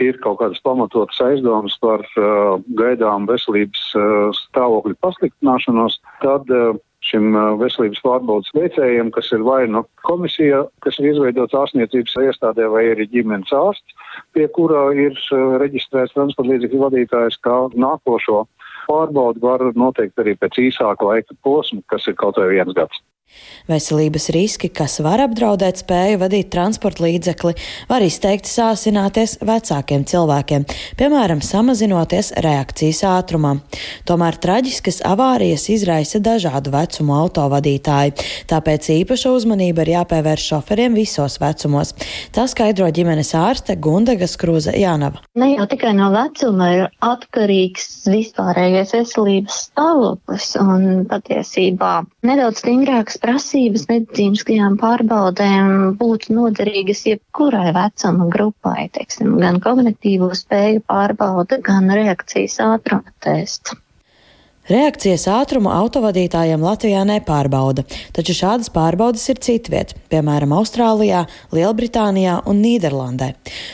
ir 0.00 0.16
kaut 0.24 0.38
kādas 0.40 0.62
pamatotas 0.64 1.20
aizdomas 1.26 1.76
par 1.82 2.06
uh, 2.16 2.56
gaidām 2.78 3.26
veselības 3.28 3.82
uh, 3.92 4.30
stāvokļa 4.38 4.96
pasliktināšanos, 5.04 5.98
tad 6.24 6.48
uh, 6.48 6.78
šim 7.04 7.36
veselības 7.60 8.00
pārbaudas 8.06 8.56
veicējiem, 8.56 9.12
kas 9.12 9.28
ir 9.36 9.44
vai 9.44 9.60
nu 9.68 9.84
komisija, 10.08 10.64
kas 10.84 10.96
ir 10.98 11.12
izveidota 11.12 11.60
ārstniecības 11.60 12.16
iestādē, 12.30 12.64
vai 12.72 12.86
arī 12.94 13.10
ģimenes 13.12 13.52
ārsts, 13.54 13.94
pie 14.32 14.48
kura 14.56 14.88
ir 14.96 15.20
reģistrēts 15.62 16.16
transporta 16.16 16.50
līdzekļu 16.50 16.80
vadītājs 16.86 17.38
kā 17.44 17.60
nākošo 17.76 18.42
pārbaudu 18.88 19.44
var 19.44 19.64
noteikt 19.76 20.18
arī 20.22 20.34
pēc 20.40 20.58
īsāka 20.68 21.06
laika 21.06 21.36
posma, 21.44 21.82
kas 21.92 22.08
ir 22.08 22.16
kaut 22.18 22.40
vai 22.40 22.48
viens 22.54 22.74
gads. 22.76 23.02
Veselības 23.68 24.30
riski, 24.32 24.70
kas 24.72 24.96
var 25.04 25.20
apdraudēt 25.20 25.82
spēju 25.82 26.22
vadīt 26.22 26.48
transporta 26.52 27.04
līdzekli, 27.04 27.52
var 27.90 28.04
izteikti 28.04 28.48
sāsināties 28.48 29.36
vecākiem 29.44 30.06
cilvēkiem, 30.08 30.64
piemēram, 30.96 31.42
samazinoties 31.44 32.32
reakcijas 32.44 33.02
ātrumā. 33.04 33.58
Tomēr 34.08 34.38
traģiskas 34.40 35.02
avārijas 35.04 35.66
izraisa 35.74 36.20
dažādu 36.24 36.72
vecumu 36.72 37.18
autovadītāji, 37.18 38.14
tāpēc 38.48 38.88
īpaša 38.96 39.34
uzmanība 39.36 39.84
ir 39.84 39.92
jāpievērš 39.98 40.48
šoferiem 40.54 40.96
visos 40.96 41.36
vecumos. 41.42 41.92
Tā 42.32 42.48
skaidro 42.48 42.88
ģimenes 42.88 43.34
ārste 43.36 43.76
Gundega 43.76 44.30
Skruza 44.30 44.72
Jānava. 44.72 45.20
Ne 45.36 45.52
jau 45.52 45.68
tikai 45.68 45.92
no 45.98 46.08
vecuma 46.16 46.70
ir 46.72 46.88
atkarīgs 47.04 48.08
vispārējais 48.08 48.96
veselības 48.96 49.60
stāvoklis 49.68 50.54
un 50.64 51.04
patiesībā 51.12 51.92
nedaudz 52.24 52.64
stingrāks 52.64 53.17
prasības 53.22 53.86
medicīniskajām 53.90 54.76
pārbaudēm 54.80 55.72
būtu 56.00 56.36
noderīgas 56.36 57.04
jebkurai 57.08 57.72
vecuma 57.76 58.28
grupai, 58.34 58.88
teiksim, 58.94 59.34
gan 59.42 59.60
kognitīvo 59.64 60.30
spēju 60.42 60.84
pārbauda, 60.92 61.60
gan 61.70 61.90
reakcijas 62.00 62.58
ātruma 62.68 63.14
tests. 63.24 63.76
Reakcijas 64.68 65.22
ātrumu 65.32 65.70
autovadītājiem 65.72 66.60
Latvijā 66.60 67.00
nepārbauda, 67.08 67.86
taču 68.12 68.34
šādas 68.36 68.68
pārbaudas 68.68 69.22
ir 69.32 69.38
citviet, 69.40 69.94
piemēram, 70.12 70.52
Austrālijā, 70.52 71.22
Lielbritānijā 71.56 72.34
un 72.44 72.60
Nīderlandē. 72.60 73.30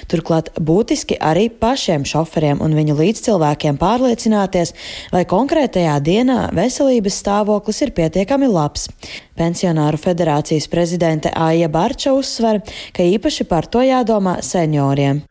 Turklāt 0.07 0.53
būtiski 0.55 1.19
arī 1.19 1.49
pašiem 1.51 2.07
šoferiem 2.07 2.63
un 2.63 2.79
viņu 2.79 2.95
līdzcilvēkiem 3.01 3.81
pārliecināties, 3.83 4.71
vai 5.11 5.25
konkrētajā 5.35 5.99
dienā 5.99 6.39
veselības 6.55 7.19
stāvoklis 7.25 7.83
ir 7.83 7.95
pietiekami 7.99 8.53
labs. 8.55 8.87
Pensionāru 9.35 9.99
federācijas 9.99 10.71
prezidente 10.71 11.35
Aija 11.35 11.67
Barča 11.75 12.15
uzsver, 12.15 12.63
ka 12.95 13.03
īpaši 13.03 13.51
par 13.51 13.67
to 13.67 13.83
jādomā 13.83 14.39
senioriem. 14.47 15.25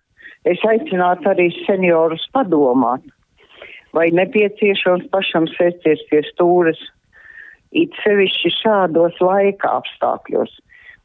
Es 0.44 0.60
aicinātu 0.68 1.32
arī 1.32 1.54
seniorus 1.64 2.28
padomāt 2.36 3.13
vai 3.94 4.10
nepieciešams 4.12 5.08
pašam 5.14 5.48
pie 6.10 6.22
stūres, 6.32 6.80
it 7.72 7.94
sevišķi 8.04 8.52
šādos 8.60 9.18
laika 9.22 9.80
apstākļos, 9.80 10.52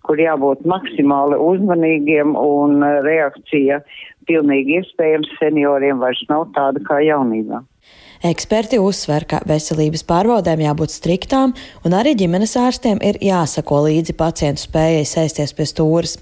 kur 0.05 0.21
jābūt 0.21 0.65
maksimāli 0.69 1.37
uzmanīgiem 1.41 2.37
un 2.37 2.85
reakcija 3.05 3.81
pilnīgi 4.29 4.81
iespējams 4.81 5.33
senioriem 5.41 6.01
vairs 6.01 6.25
nav 6.29 6.49
tāda 6.57 6.83
kā 6.85 7.01
jaunībā. 7.05 7.63
Eksperti 8.19 8.81
uzsver, 8.83 9.23
ka 9.31 9.39
veselības 9.47 10.03
pārbaudēm 10.09 10.65
jābūt 10.65 10.91
striktām, 10.91 11.53
un 11.87 11.95
arī 11.95 12.17
ģimenes 12.19 12.57
ārstiem 12.59 12.99
ir 13.07 13.21
jāsako 13.23 13.85
līdzi 13.85 14.17
pacientu 14.19 14.65
spējai 14.65 15.05
sēsties 15.07 15.55
pie 15.55 15.67
stūres. 15.71 16.17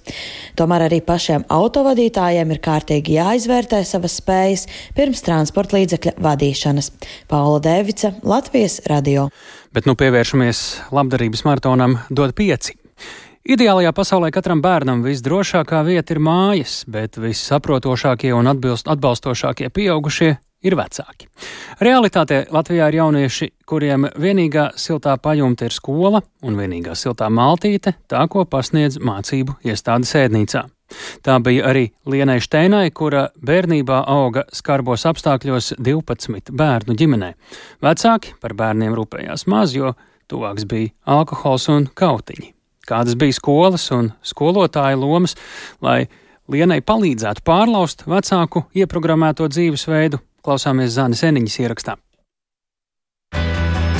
Tomēr 0.61 0.87
arī 0.91 1.01
pašiem 1.01 1.47
autovadītājiem 1.49 2.53
ir 2.53 2.61
kārtīgi 2.61 3.17
jāizvērtē 3.17 3.81
savas 3.89 4.19
spējas 4.21 4.67
pirms 4.97 5.25
transporta 5.25 5.79
līdzekļa 5.79 6.17
vadīšanas. 6.21 6.93
Paula 7.33 7.63
Devica, 7.65 8.13
Latvijas 8.29 8.83
radio. 8.93 9.31
Bet 9.73 9.89
nu 9.89 9.97
pievēršamies 9.97 10.67
labdarības 10.93 11.47
maratonam 11.49 12.03
dod 12.11 12.37
pieci. 12.37 12.77
Ideālajā 13.47 13.93
pasaulē 13.95 14.33
katram 14.35 14.61
bērnam 14.61 15.05
visdrošākā 15.07 15.85
vieta 15.87 16.13
ir 16.13 16.21
mājas, 16.21 16.81
bet 16.91 17.17
vissaprotošākie 17.23 18.33
un 18.35 18.51
atbilst, 18.51 18.91
atbalstošākie 18.91 19.71
pieaugušie 19.71 20.35
ir 20.67 20.77
vecāki. 20.79 21.29
Realitātē 21.81 22.45
Latvijā 22.55 22.89
ir 22.91 23.01
jaunieši, 23.01 23.51
kuriem 23.69 24.09
vienīgā 24.19 24.71
siltā 24.81 25.17
pajumte 25.23 25.69
ir 25.69 25.75
skola 25.75 26.23
un 26.43 26.59
vienīgā 26.59 26.97
siltā 26.99 27.31
maltīte- 27.31 27.95
tā, 28.11 28.27
ko 28.29 28.45
pasniedz 28.45 28.99
mācību 28.99 29.61
iestādes 29.65 30.15
ēdnīcā. 30.15 30.67
Tā 31.23 31.39
bija 31.43 31.67
arī 31.67 31.91
Lienai 32.07 32.41
Steinai, 32.41 32.91
kura 32.95 33.31
bērnībā 33.43 34.05
auga 34.07 34.45
skarbos 34.55 35.07
apstākļos 35.11 35.73
12 35.83 36.53
bērnu 36.53 36.95
ģimenē. 36.95 37.33
Vecāki 37.83 38.35
par 38.41 38.55
bērniem 38.55 38.95
rūpējās 38.95 39.47
maz, 39.51 39.75
jo 39.75 39.95
tuvāks 40.31 40.67
bija 40.69 40.93
alkohols 41.07 41.69
un 41.69 41.89
kautiņi. 41.95 42.53
Kādas 42.87 43.19
bija 43.19 43.35
skolas 43.35 43.91
un 43.91 44.13
skolotāja 44.23 44.99
lomas, 44.99 45.35
lai 45.83 46.07
Lienai 46.47 46.79
palīdzētu 46.79 47.43
pārlaust 47.43 48.05
vecāku 48.07 48.69
ieprogrammēto 48.79 49.49
dzīvesveidu, 49.51 50.21
klausāmies 50.47 50.95
Zānes 50.95 51.25
Eniņas 51.27 51.59
ierakstā. 51.65 51.97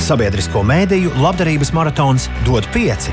Sabiedrisko 0.07 0.61
mēdīju 0.63 1.11
labdarības 1.19 1.73
maratons 1.75 2.29
dod 2.47 2.67
pieci. 2.71 3.11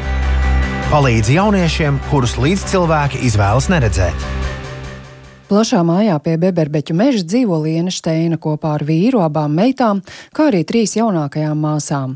Palīdz 0.93 1.33
jauniešiem, 1.35 1.99
kurus 2.11 2.37
līdzcilvēki 2.39 3.25
izvēlas 3.27 3.67
neredzēt. 3.73 4.27
Plašā 5.51 5.83
mājā 5.85 6.15
pie 6.25 6.37
Beberbeķu 6.41 6.95
meža 6.97 7.25
dzīvo 7.27 7.59
Liena 7.65 7.93
Steina 7.93 8.39
kopā 8.41 8.77
ar 8.79 8.85
vīru, 8.87 9.21
abām 9.25 9.53
meitām, 9.59 10.01
kā 10.33 10.49
arī 10.53 10.63
trīs 10.65 10.95
jaunākajām 10.97 11.59
māsām. 11.67 12.15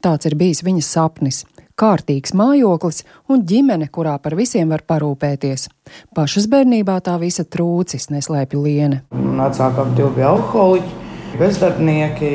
Tāds 0.00 0.30
ir 0.30 0.38
bijis 0.38 0.62
viņas 0.64 0.92
sapnis 0.94 1.42
kārtīgs 1.80 2.34
mājoklis 2.36 3.04
un 3.32 3.44
ģimene, 3.48 3.88
kurā 3.92 4.18
par 4.22 4.36
visiem 4.38 4.72
var 4.72 4.84
parūpēties. 4.88 5.68
Pašas 6.16 6.48
bērnībā 6.52 6.98
tā 7.06 7.16
visa 7.22 7.46
trūcis 7.48 8.10
neslēpj 8.12 8.58
liene. 8.60 9.04
Vecākām 9.14 9.94
divi 9.96 10.12
bija 10.18 10.34
alkoholiķi. 10.34 10.98
Bezdarbnieki, 11.40 12.28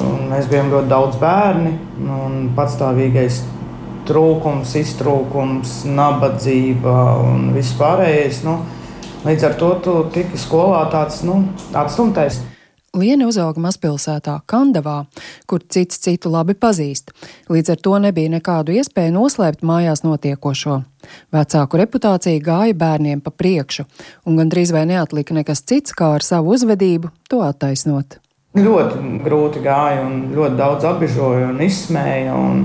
un 0.00 0.30
mēs 0.30 0.48
bijām 0.48 0.70
ļoti 0.72 0.88
daudz 0.90 1.18
bērni. 1.20 1.74
Patstāvīgais 2.56 3.42
trūkums, 4.08 4.72
iztrūkums, 4.80 5.82
nabadzība 5.92 6.94
un 7.28 7.50
viss 7.56 7.76
pārējais. 7.78 8.40
Nu, 8.46 8.56
līdz 9.28 9.50
ar 9.50 9.58
to 9.60 9.72
tu 9.84 9.98
tiki 10.14 10.40
skolā 10.40 10.86
tāds 10.92 11.20
nu, 11.28 11.42
atstumtais. 11.76 12.40
Liene 12.98 13.28
uzauga 13.28 13.62
mazpilsētā 13.62 14.40
Kandavā, 14.48 15.04
kur 15.46 15.62
cits 15.62 16.00
citu 16.02 16.32
labi 16.32 16.56
pazīst. 16.58 17.12
Līdz 17.52 17.74
ar 17.74 17.82
to 17.84 17.98
nebija 18.02 18.32
nekādu 18.32 18.74
iespēju 18.74 19.14
noslēpt 19.14 19.62
mājās 19.66 20.04
notiekošo. 20.06 20.80
Vecāku 21.34 21.80
reputācija 21.80 22.42
gāja 22.44 22.76
bērniem 22.78 23.22
pa 23.24 23.30
priekšu, 23.30 23.86
un 24.26 24.40
gandrīz 24.40 24.74
vai 24.74 24.84
neatlika 24.90 25.36
nekas 25.36 25.62
cits, 25.62 25.94
kā 25.94 26.16
ar 26.16 26.26
savu 26.26 26.56
uzvedību 26.56 27.12
to 27.30 27.44
attaisnot. 27.46 28.18
Ļoti 28.58 29.22
grūti 29.22 29.62
gāja, 29.62 30.02
un 30.08 30.32
ļoti 30.34 30.58
daudz 30.58 30.86
apbežoja 30.88 31.52
un 31.52 31.62
izsmēja. 31.62 32.34
Un 32.34 32.64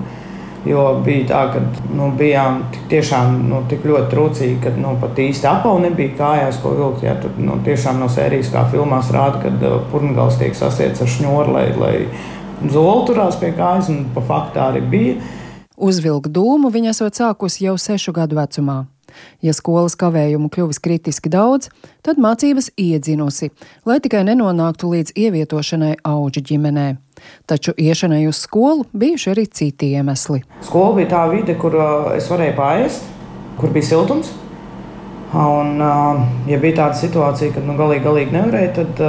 Jo 0.64 0.84
bija 1.04 1.26
tā, 1.28 1.42
ka 1.52 1.62
nu, 1.92 2.08
bijām 2.16 2.62
tiešām 2.92 3.36
nu, 3.50 3.60
tik 3.68 3.84
ļoti 3.88 4.08
trūcīgi, 4.14 4.60
ka 4.64 4.72
nu, 4.80 4.94
pat 5.02 5.20
īsti 5.20 5.50
apavu 5.50 5.82
nebija 5.84 6.14
kājās, 6.22 6.62
ko 6.64 6.72
vilkt. 6.78 7.04
Ja, 7.04 7.18
tur 7.20 7.36
nu, 7.36 7.58
tiešām 7.66 8.00
no 8.00 8.08
sērijas, 8.12 8.52
kā 8.54 8.64
filmās 8.72 9.12
rāda, 9.12 9.42
kad 9.44 9.66
uh, 9.68 9.82
purnagals 9.92 10.40
tiek 10.40 10.56
sasiets 10.56 11.04
ar 11.04 11.12
šņoru, 11.12 11.58
lai, 11.58 11.66
lai 11.76 11.94
zoli 12.72 13.08
turās 13.10 13.40
pie 13.42 13.52
kājas, 13.58 13.92
un 13.92 14.06
pa 14.16 14.24
faktā 14.24 14.70
arī 14.72 14.86
bija. 14.96 15.20
Uzvilkt 15.76 16.32
dūmu 16.32 16.72
viņa 16.72 16.94
esot 16.94 17.20
sākusi 17.20 17.66
jau 17.68 17.76
sešu 17.82 18.16
gadu 18.16 18.40
vecumā. 18.40 18.84
Ja 19.44 19.54
skolas 19.54 19.96
kavējumu 20.00 20.50
kļuvis 20.54 20.82
kritiski 20.84 21.32
daudz, 21.34 21.70
tad 22.06 22.20
mācības 22.22 22.72
iedzinusi, 22.80 23.52
lai 23.88 24.00
tikai 24.04 24.24
nenonāktu 24.28 24.92
līdz 24.94 25.16
ievietošanai 25.26 25.96
auģu 26.08 26.46
ģimenē. 26.52 26.88
Taču 27.48 27.72
iešanai 27.80 28.26
uz 28.28 28.42
skolu 28.44 28.88
bijuši 28.92 29.30
arī 29.32 29.48
citi 29.48 29.94
iemesli. 29.96 30.42
Skola 30.66 30.96
bija 30.98 31.12
tā 31.14 31.26
vide, 31.32 31.56
kur 31.60 31.78
es 32.16 32.28
varēju 32.32 32.56
pāriest, 32.58 33.06
kur 33.60 33.72
bija 33.76 33.94
siltums. 33.94 34.34
Un, 35.34 35.80
ja 36.46 36.58
bija 36.62 36.84
tāda 36.84 36.98
situācija, 37.00 37.56
ka 37.56 37.62
nu, 37.66 37.74
galīgi, 37.78 38.04
galīgi 38.06 38.36
nevarēja, 38.36 38.74
tad 38.76 39.00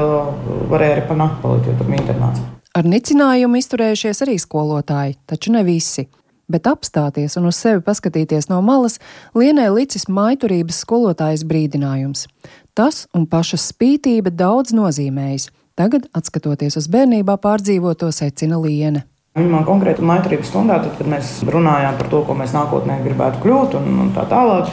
varēja 0.70 0.98
arī 0.98 1.06
panākt 1.10 1.42
palikt, 1.42 1.68
jo 1.68 1.74
tur 1.80 1.90
bija 1.90 2.00
internāts. 2.00 2.44
Ar 2.74 2.88
nicinājumu 2.88 3.60
izturējušies 3.60 4.24
arī 4.24 4.38
skolotāji, 4.40 5.18
taču 5.30 5.52
ne 5.54 5.60
visi 5.66 6.08
bet 6.48 6.68
apstāties 6.70 7.38
un 7.40 7.48
uz 7.50 7.58
sevi 7.60 7.82
paskatīties 7.84 8.50
no 8.50 8.60
malas 8.64 8.98
Lienai 9.34 9.70
licis 9.74 10.08
maiturības 10.08 10.82
skolotājas 10.84 11.44
brīdinājums. 11.48 12.26
Tas 12.74 13.04
un 13.14 13.26
pašas 13.30 13.68
spītība 13.70 14.32
daudz 14.34 14.74
nozīmējis. 14.74 15.50
Tagad, 15.74 16.06
skatoties 16.22 16.76
uz 16.78 16.86
bērnībā 16.90 17.34
pārdzīvoto, 17.42 18.10
secina 18.14 18.60
Liene. 18.62 19.04
Viņa 19.34 19.50
man 19.50 19.64
konkrēti 19.66 20.04
maiturības 20.06 20.46
stundā, 20.52 20.76
tad, 20.82 20.92
kad 20.94 21.08
mēs 21.10 21.40
runājām 21.50 21.96
par 21.98 22.10
to, 22.12 22.20
ko 22.26 22.36
mēs 22.38 22.52
nākotnē 22.54 23.00
gribētu 23.02 23.40
kļūt 23.42 23.74
un, 23.80 23.88
un 24.04 24.12
tā 24.14 24.22
tālāk, 24.30 24.68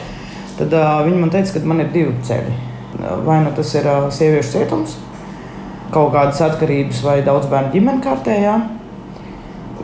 tad 0.60 0.76
uh, 0.78 1.00
viņa 1.02 1.22
man 1.24 1.32
teica, 1.34 1.56
ka 1.56 1.62
man 1.66 1.82
ir 1.82 1.90
divi 1.94 2.12
ceļi. 2.28 2.54
Vai 3.26 3.40
nu 3.42 3.50
tas 3.56 3.72
ir 3.74 3.88
uh, 3.90 4.06
sieviešu 4.14 4.52
cietums, 4.52 4.94
kaut 5.90 6.12
kādas 6.14 6.38
atkarības 6.46 7.02
vai 7.02 7.16
daudz 7.26 7.50
bērnu 7.50 7.74
ģimenes 7.74 8.06
kārtējā, 8.06 8.54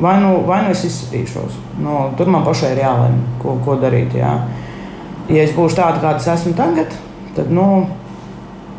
vai 0.00 0.20
nu, 0.22 0.44
vai 0.46 0.62
nu 0.64 0.72
es 0.74 0.84
izskatīšos. 0.88 1.58
Nu, 1.82 1.98
tur 2.18 2.30
man 2.32 2.46
pašai 2.46 2.72
ir 2.74 2.84
jālemj, 2.84 3.18
ko, 3.42 3.58
ko 3.64 3.76
darīt. 3.82 4.14
Jā. 4.18 4.36
Ja 5.28 5.42
es 5.44 5.52
būšu 5.56 5.80
tāda, 5.80 6.00
kāda 6.02 6.22
es 6.22 6.30
esmu 6.38 6.54
tagad, 6.56 6.94
tad 7.36 7.52
nu, 7.52 7.66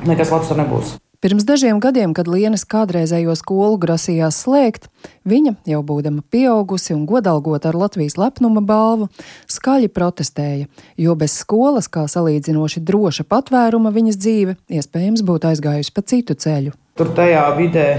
nekas 0.07 0.33
labs 0.33 0.49
tur 0.49 0.59
nebūs. 0.59 0.97
Pirms 1.19 1.43
dažiem 1.43 1.81
gadiem, 1.83 2.13
kad 2.15 2.29
Lienas 2.31 2.61
kādreizējo 2.63 3.33
skolu 3.35 3.75
grasījās 3.81 4.37
slēgt, 4.39 4.85
viņa, 5.27 5.57
jau 5.67 5.81
būdama 5.83 6.23
pieaugusi 6.31 6.93
un 6.95 7.01
godalgota 7.09 7.73
ar 7.73 7.75
Latvijas 7.75 8.15
lepnuma 8.15 8.63
balvu, 8.63 9.09
skaļi 9.51 9.91
protestēja, 9.91 10.69
jo 10.95 11.17
bez 11.19 11.35
skolas, 11.41 11.91
kā 11.91 12.05
salīdzinoši 12.07 12.85
droša 12.87 13.27
patvēruma, 13.27 13.91
viņas 13.91 14.19
dzīve 14.23 14.55
iespējams 14.71 15.25
būtu 15.27 15.51
aizgājusi 15.51 15.91
pa 15.91 16.05
citu 16.07 16.39
ceļu. 16.39 16.71
Tur 16.95 17.11
tajā 17.19 17.43
vidē, 17.59 17.89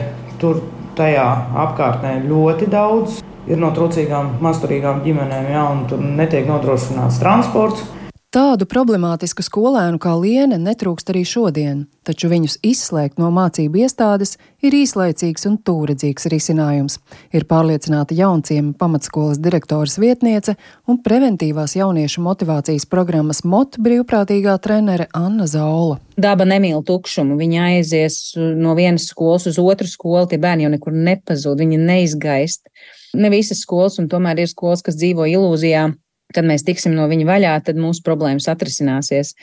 tur 0.41 0.65
tajā 1.01 1.27
apkārtnē 1.65 2.19
ļoti 2.29 2.69
daudz. 2.71 3.21
Ir 3.51 3.59
no 3.59 3.73
trūcīgām, 3.75 4.37
mazturīgām 4.45 5.01
ģimenēm, 5.07 5.49
ja, 5.51 5.65
tur 5.89 6.03
netiek 6.05 6.47
nodrošināts 6.47 7.19
transports. 7.23 7.87
Tādu 8.31 8.63
problemātisku 8.71 9.43
skolēnu 9.43 9.99
kā 9.99 10.13
Liene 10.15 10.55
netrūkst 10.63 11.09
arī 11.11 11.25
šodien, 11.27 11.81
taču 12.07 12.29
viņus 12.31 12.61
izslēgt 12.63 13.19
no 13.19 13.27
mācību 13.35 13.81
iestādes 13.83 14.37
ir 14.63 14.77
īslaicīgs 14.79 15.49
un 15.49 15.57
tūredzīgs 15.67 16.29
risinājums, 16.31 17.01
ir 17.35 17.43
pārliecināta 17.51 18.15
jaunciema 18.15 18.71
pamatskolas 18.79 19.41
direktoras 19.43 19.99
vietniece 19.99 20.55
un 20.87 21.01
preventīvās 21.03 21.75
jauniešu 21.75 22.23
motivācijas 22.23 22.87
programmas 22.87 23.43
MOT 23.43 23.81
brīvprātīgā 23.83 24.55
trenere 24.63 25.09
Anna 25.11 25.49
Zaula. 25.51 25.99
Daba 26.15 26.47
nemīl 26.47 26.85
tukšumu. 26.87 27.35
Viņa 27.41 27.65
aizies 27.73 28.21
no 28.39 28.77
vienas 28.79 29.09
skolas 29.11 29.49
uz 29.51 29.59
otru 29.59 29.91
skolu, 29.91 30.29
tie 30.31 30.39
bērni 30.39 30.69
jau 30.69 30.71
nekur 30.77 30.95
nepazūd, 30.95 31.65
viņi 31.67 31.83
neizgaist. 31.83 32.71
Ne 33.19 33.33
visas 33.35 33.65
skolas, 33.67 33.99
un 33.99 34.07
tomēr 34.07 34.45
ir 34.45 34.53
skolas, 34.55 34.87
kas 34.87 35.03
dzīvo 35.03 35.27
ilūzijā 35.33 35.89
kad 36.35 36.47
mēs 36.47 36.65
tiksim 36.67 36.95
no 36.97 37.07
viņa 37.11 37.27
vaļā, 37.29 37.55
tad 37.67 37.81
mūsu 37.81 38.05
problēmas 38.07 38.49
atrisināsies. 38.53 39.35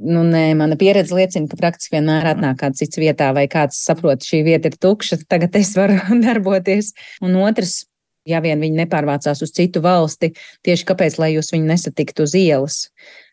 Nu, 0.00 0.22
nē, 0.24 0.54
mana 0.56 0.78
pieredze 0.80 1.12
liecina, 1.12 1.48
ka 1.50 1.58
praktiski 1.60 1.98
vienmēr 1.98 2.30
atnāk 2.30 2.62
kāds 2.62 2.80
cits 2.80 3.00
vietā, 3.00 3.34
vai 3.36 3.44
kāds 3.52 3.82
saprot, 3.84 4.24
šī 4.24 4.40
vieta 4.46 4.70
ir 4.70 4.78
tukša, 4.80 5.20
tagad 5.28 5.58
es 5.60 5.74
varu 5.76 5.98
darboties. 6.24 6.94
Un 7.24 7.36
otrs, 7.42 7.82
ja 8.28 8.40
vien 8.44 8.62
viņi 8.62 8.84
nepārvācās 8.84 9.42
uz 9.44 9.52
citu 9.56 9.82
valsti, 9.84 10.32
tieši 10.66 10.88
kāpēc, 10.88 11.18
lai 11.20 11.34
jūs 11.34 11.52
viņu 11.52 11.68
nesatiktu 11.74 12.24
uz 12.28 12.36
ielas 12.38 12.86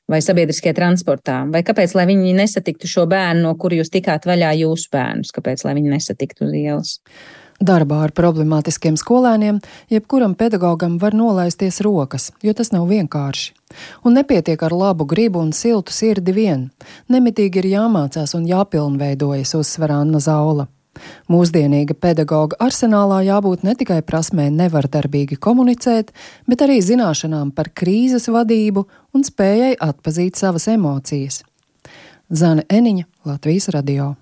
vai 0.08 0.22
sabiedriskajā 0.24 0.72
transportā, 0.78 1.42
vai 1.52 1.62
kāpēc, 1.68 1.92
lai 1.98 2.06
viņi 2.08 2.36
nesatiktu 2.38 2.88
šo 2.88 3.04
bērnu, 3.12 3.44
no 3.44 3.52
kura 3.60 3.82
jūs 3.82 3.92
tikāt 3.92 4.28
vaļā 4.28 4.54
jūsu 4.62 4.88
bērnus, 4.94 5.34
kāpēc, 5.36 5.66
lai 5.68 5.76
viņi 5.76 5.92
nesatiktu 5.92 6.48
uz 6.48 6.56
ielas. 6.56 6.94
Darbā 7.58 8.04
ar 8.06 8.12
problemātiskiem 8.14 9.00
skolēniem 9.02 9.58
jebkuram 9.90 10.36
pedagogam 10.38 11.00
var 11.02 11.16
nolaisties 11.18 11.80
rokas, 11.82 12.30
jo 12.46 12.54
tas 12.54 12.70
nav 12.70 12.86
vienkārši. 12.92 13.56
Un 14.06 14.14
nepietiek 14.14 14.62
ar 14.62 14.76
labu 14.78 15.08
gribu 15.10 15.42
un 15.42 15.50
siltu 15.58 15.94
sirdi 15.94 16.36
vien. 16.38 16.68
Nemitīgi 17.10 17.64
ir 17.64 17.70
jāmācās 17.72 18.36
un 18.38 18.46
jāpilnveidojas, 18.46 19.56
uzsver 19.58 19.96
Anna 19.96 20.22
Zaula. 20.22 20.68
Mūsdienīga 21.30 21.98
pedagoga 21.98 22.58
arsenālā 22.62 23.24
jābūt 23.26 23.66
ne 23.66 23.74
tikai 23.78 24.00
prasmē 24.06 24.48
nevardarbīgi 24.54 25.40
komunicēt, 25.42 26.14
bet 26.50 26.62
arī 26.66 26.78
zināšanām 26.86 27.52
par 27.58 27.74
krīzes 27.74 28.30
vadību 28.34 28.86
un 29.18 29.26
spējai 29.26 29.74
atpazīt 29.82 30.38
savas 30.38 30.70
emocijas. 30.74 31.42
Zana 32.30 32.66
Eniņa, 32.70 33.10
Latvijas 33.26 33.70
radio. 33.74 34.14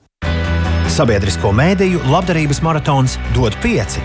Sabiedrisko 0.96 1.50
mēdīju 1.52 2.06
labdarības 2.08 2.62
maratons 2.64 3.18
dod 3.36 3.58
pieci. 3.60 4.00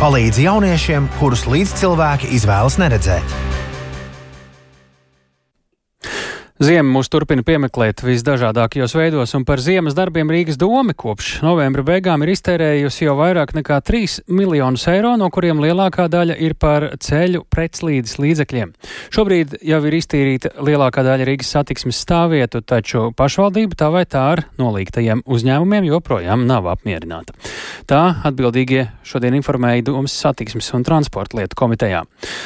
Palīdz 0.00 0.40
jauniešiem, 0.42 1.06
kurus 1.20 1.44
līdzcilvēki 1.46 2.32
izvēlas 2.34 2.74
neredzēt. 2.82 3.51
Ziema 6.62 6.92
mūs 6.94 7.08
turpina 7.10 7.42
piemeklēt 7.42 8.04
visdažādākajos 8.06 8.92
veidos, 8.94 9.32
un 9.34 9.42
par 9.42 9.58
ziemas 9.58 9.96
darbiem 9.98 10.28
Rīgas 10.30 10.54
doma 10.60 10.94
kopš 10.94 11.40
novembra 11.42 11.82
beigām 11.88 12.22
ir 12.22 12.30
iztērējusi 12.36 13.08
jau 13.08 13.16
vairāk 13.18 13.50
nekā 13.56 13.80
3 13.82 14.20
miljonus 14.30 14.84
eiro, 14.92 15.16
no 15.18 15.26
kuriem 15.34 15.58
lielākā 15.58 16.06
daļa 16.12 16.36
ir 16.38 16.54
par 16.54 16.86
ceļu 17.02 17.42
pretslīdes 17.50 18.14
līdzekļiem. 18.22 18.70
Šobrīd 19.10 19.56
jau 19.72 19.80
ir 19.90 19.96
iztīrīta 19.98 20.52
lielākā 20.62 21.02
daļa 21.02 21.26
Rīgas 21.32 21.50
satiksmes 21.56 21.98
stāvvietu, 22.06 22.62
taču 22.62 23.08
pašvaldība 23.18 23.80
tā 23.82 23.90
vai 23.90 24.04
tā 24.06 24.22
ar 24.36 24.44
nolīgtajiem 24.62 25.24
uzņēmumiem 25.26 25.90
joprojām 25.90 26.46
nav 26.46 26.70
apmierināta. 26.76 27.34
Tā 27.90 28.04
atbildīgie 28.30 28.84
šodien 29.02 29.34
informēja 29.40 29.88
Domas 29.90 30.14
satiksmes 30.14 30.70
un 30.78 30.86
transporta 30.86 31.40
lietu 31.40 31.58
komitejā. 31.58 32.04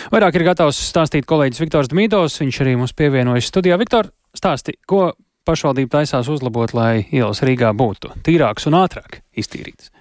Vairāk 0.09 0.41
ir 0.41 0.49
gatavs 0.49 0.81
stāstīt 0.89 1.29
kolēģis 1.29 1.67
Viktors 1.67 1.93
Dmīdovs, 1.93 2.41
viņš 2.41 2.65
arī 2.65 2.79
mums 2.81 2.97
pievienojas 2.97 3.53
studijā. 3.53 3.77
Viktor, 3.77 4.06
stāsti, 4.37 4.77
ko 4.89 5.11
pašvaldība 5.47 6.01
taisās 6.01 6.31
uzlabot, 6.33 6.75
lai 6.77 7.07
ielas 7.15 7.43
Rīgā 7.47 7.73
būtu 7.77 8.13
tīrākas 8.27 8.69
un 8.71 8.81
ātrāk 8.83 9.21
iztīrītas? 9.39 9.93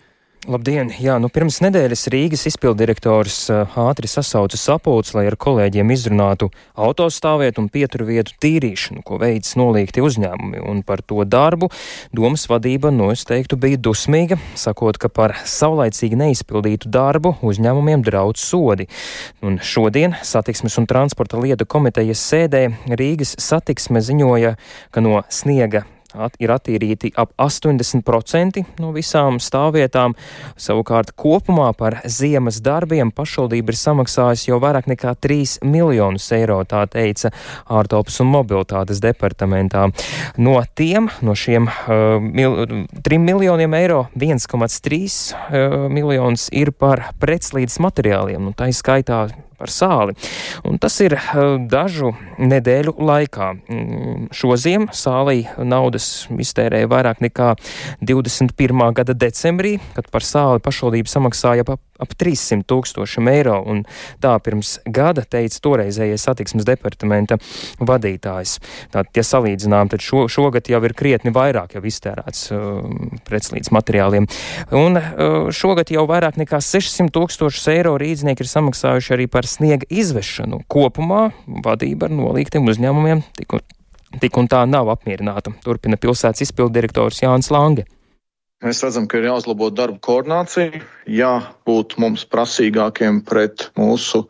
Labdien! 0.45 0.91
Jā, 1.01 1.15
nu 1.17 1.25
pirms 1.33 1.55
nedēļas 1.63 2.03
Rīgas 2.13 2.43
izpildirektors 2.51 3.47
ātri 3.81 4.05
sasauca 4.05 4.59
sapulci, 4.61 5.15
lai 5.17 5.23
ar 5.25 5.37
kolēģiem 5.41 5.89
izrunātu 5.95 6.51
autostāvvietu 6.77 7.63
un 7.63 7.69
pieturvietu 7.73 8.35
tīrīšanu, 8.45 9.01
ko 9.07 9.17
veids 9.23 9.55
nolīgti 9.57 10.03
uzņēmumi. 10.05 10.61
Un 10.69 10.83
par 10.85 11.01
to 11.01 11.25
darbu 11.25 11.71
domas 12.13 12.45
vadība, 12.51 12.91
no 12.93 13.09
es 13.15 13.25
teiktu, 13.25 13.57
bija 13.57 13.79
dusmīga, 13.81 14.37
sakot, 14.53 15.01
ka 15.01 15.09
par 15.09 15.33
saulaicīgi 15.49 16.21
neizpildītu 16.21 16.93
darbu 16.93 17.39
uzņēmumiem 17.41 18.05
draudz 18.05 18.45
sodi. 18.45 18.85
Un 19.41 19.57
šodien 19.57 20.13
satiksmes 20.21 20.77
un 20.77 20.85
transporta 20.85 21.41
lietu 21.41 21.65
komitejas 21.65 22.21
sēdē 22.21 22.67
Rīgas 22.93 23.33
satiksme 23.41 24.05
ziņoja, 24.05 24.53
ka 24.93 25.01
no 25.01 25.25
sniega 25.25 25.87
at, 26.17 26.37
ir 26.39 26.53
attīrīti 26.55 27.11
ap 27.19 27.33
80% 27.41 28.63
no 28.81 28.91
visām 28.95 29.39
stāvvietām. 29.43 30.15
Savukārt 30.59 31.13
kopumā 31.19 31.71
par 31.77 31.99
ziemas 32.09 32.61
darbiem 32.65 33.11
pašvaldība 33.15 33.73
ir 33.73 33.79
samaksājusi 33.79 34.51
jau 34.51 34.59
vairāk 34.63 34.89
nekā 34.91 35.15
3 35.21 35.59
miljonus 35.65 36.27
eiro, 36.35 36.61
tā 36.67 36.85
teica 36.91 37.31
ārtelpas 37.65 38.19
un 38.23 38.31
mobilitātes 38.33 39.01
departamentā. 39.03 39.87
No 40.37 40.57
tiem, 40.75 41.09
no 41.25 41.35
šiem 41.37 41.69
uh, 41.69 42.19
mil, 42.21 42.85
3 43.05 43.21
miljoniem 43.21 43.75
eiro, 43.77 44.05
1,3 44.15 44.99
uh, 45.35 45.87
miljonus 45.91 46.49
ir 46.55 46.71
par 46.71 47.09
pretslīdes 47.21 47.79
materiāliem. 47.83 48.41
Nu, 48.49 48.55
tā 48.57 48.69
ir 48.71 48.77
skaitā 48.77 49.25
par 49.57 49.71
sāli. 49.73 50.15
Un 50.67 50.79
tas 50.81 50.95
ir 51.03 51.17
eh, 51.17 51.41
dažu 51.71 52.13
nedēļu 52.39 52.95
laikā. 52.99 53.51
Mm, 53.55 54.27
šo 54.35 54.55
ziemu 54.59 54.91
sālī 54.95 55.45
naudas 55.57 56.27
iztērēja 56.31 56.89
vairāk 56.91 57.23
nekā 57.25 57.53
21. 58.05 58.85
gada 58.95 59.15
decembrī, 59.25 59.77
kad 59.95 60.09
par 60.13 60.25
sāli 60.25 60.63
pašvaldība 60.63 61.11
samaksāja 61.11 61.67
ap, 61.67 61.79
ap 62.01 62.15
300 62.19 62.65
tūkstošiem 62.69 63.29
eiro. 63.31 63.57
Un 63.65 63.83
tā 64.23 64.35
pirms 64.43 64.77
gada 64.85 65.25
teica 65.27 65.61
toreizējais 65.63 66.27
satiksmes 66.27 66.67
departamenta 66.67 67.37
vadītājs. 67.79 68.57
Tātad, 68.93 69.11
ja 69.15 69.25
salīdzinām, 69.25 69.91
tad 69.93 70.03
šo, 70.05 70.25
šogad 70.31 70.69
jau 70.71 70.81
ir 70.87 70.95
krietni 70.97 71.33
vairāk 71.35 71.77
jau 71.77 71.83
iztērēts 71.85 72.49
uh, 72.55 72.83
pretslīdz 73.27 73.71
materiāliem. 73.75 74.27
Un 74.75 74.99
uh, 74.99 75.49
šogad 75.55 75.93
jau 75.93 76.05
vairāk 76.09 76.39
nekā 76.41 76.61
600 76.63 77.13
tūkstošus 77.15 77.69
eiro 77.73 77.95
rīdznieki 78.01 78.45
ir 78.45 78.51
samaksājuši 78.51 79.15
arī 79.17 79.29
par 79.31 79.47
sniega 79.49 79.87
izvešanu. 79.89 80.63
Kopumā 80.71 81.29
vadība 81.65 82.09
ar 82.09 82.15
nolīgtiem 82.15 82.67
uzņēmumiem 82.71 83.23
tik 83.39 83.57
un, 83.57 83.65
tik 84.21 84.39
un 84.39 84.49
tā 84.51 84.63
nav 84.69 84.91
apmierināta, 84.93 85.53
turpina 85.65 85.99
pilsētas 86.01 86.47
izpildirektors 86.47 87.23
Jānis 87.23 87.51
Lange. 87.53 87.87
Mēs 88.63 88.79
redzam, 88.85 89.03
ka 89.11 89.19
ir 89.19 89.25
jāuzlabo 89.27 89.67
darba 89.75 89.99
koordinācija, 89.99 90.79
jābūt 91.11 91.97
mums 91.99 92.23
prasīgākiem 92.31 93.19
pret 93.27 93.67
mūsu 93.75 94.21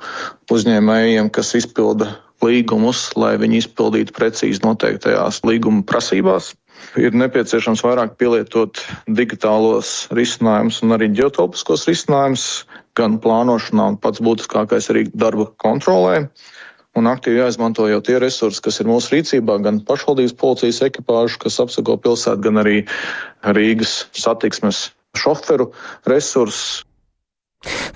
uzņēmējiem, 0.51 1.29
kas 1.35 1.53
izpilda 1.59 2.07
līgumus, 2.41 3.11
lai 3.21 3.35
viņi 3.41 3.61
izpildītu 3.61 4.15
precīzi 4.17 4.63
noteiktajās 4.65 5.43
līguma 5.45 5.85
prasībās. 5.87 6.55
Ir 6.99 7.15
nepieciešams 7.15 7.83
vairāk 7.85 8.17
pielietot 8.19 8.81
digitālos 9.05 9.93
risinājumus 10.15 10.81
un 10.83 10.97
arī 10.97 11.11
ģeotelpiskos 11.15 11.85
risinājumus, 11.89 12.65
gan 12.97 13.19
plānošanā, 13.21 13.91
un 13.93 13.97
pats 14.01 14.23
būtiskākais 14.25 14.89
arī 14.93 15.05
darba 15.13 15.47
kontrolē. 15.61 16.25
Un 16.95 17.09
aktīvi 17.11 17.41
jāizmanto 17.41 17.89
jau 17.91 17.99
tie 18.07 18.15
resursi, 18.23 18.61
kas 18.63 18.79
ir 18.79 18.87
mūsu 18.87 19.17
rīcībā, 19.17 19.57
gan 19.65 19.81
pašvaldības 19.83 20.35
policijas 20.39 20.79
ekipāžu, 20.87 21.41
kas 21.43 21.59
apsako 21.59 21.97
pilsētu, 21.99 22.45
gan 22.47 22.61
arī 22.63 22.77
Rīgas 23.57 24.05
satiksmes 24.15 24.85
šoferu 25.19 25.73
resursus. 26.07 26.84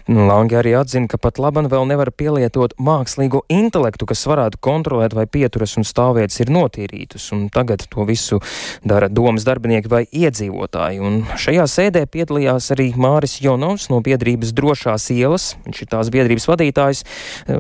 Langi 0.10 0.58
arī 0.58 0.74
atzina, 0.80 1.08
ka 1.10 1.20
pat 1.22 1.38
laban 1.38 1.68
vēl 1.70 1.86
nevar 1.90 2.10
pielietot 2.16 2.74
mākslīgo 2.82 3.44
intelektu, 3.54 4.08
kas 4.10 4.26
varētu 4.30 4.58
kontrolēt, 4.64 5.14
vai 5.14 5.28
pieturas 5.30 5.76
un 5.78 5.86
stāvvietas 5.86 6.40
ir 6.42 6.50
notīrītas, 6.54 7.28
un 7.36 7.48
tagad 7.54 7.86
to 7.92 8.06
visu 8.10 8.40
dara 8.82 9.10
domas 9.10 9.46
darbinieki 9.46 9.92
vai 9.92 10.04
iedzīvotāji. 10.10 11.02
Un 11.06 11.22
šajā 11.38 11.68
sēdē 11.70 12.06
piedalījās 12.10 12.72
arī 12.74 12.90
Māris 12.98 13.38
Jonovs 13.44 13.90
no 13.94 14.02
biedrības 14.06 14.54
drošās 14.58 15.10
ielas, 15.14 15.52
viņš 15.68 15.84
ir 15.86 15.92
tās 15.94 16.10
biedrības 16.14 16.50
vadītājs, 16.50 17.04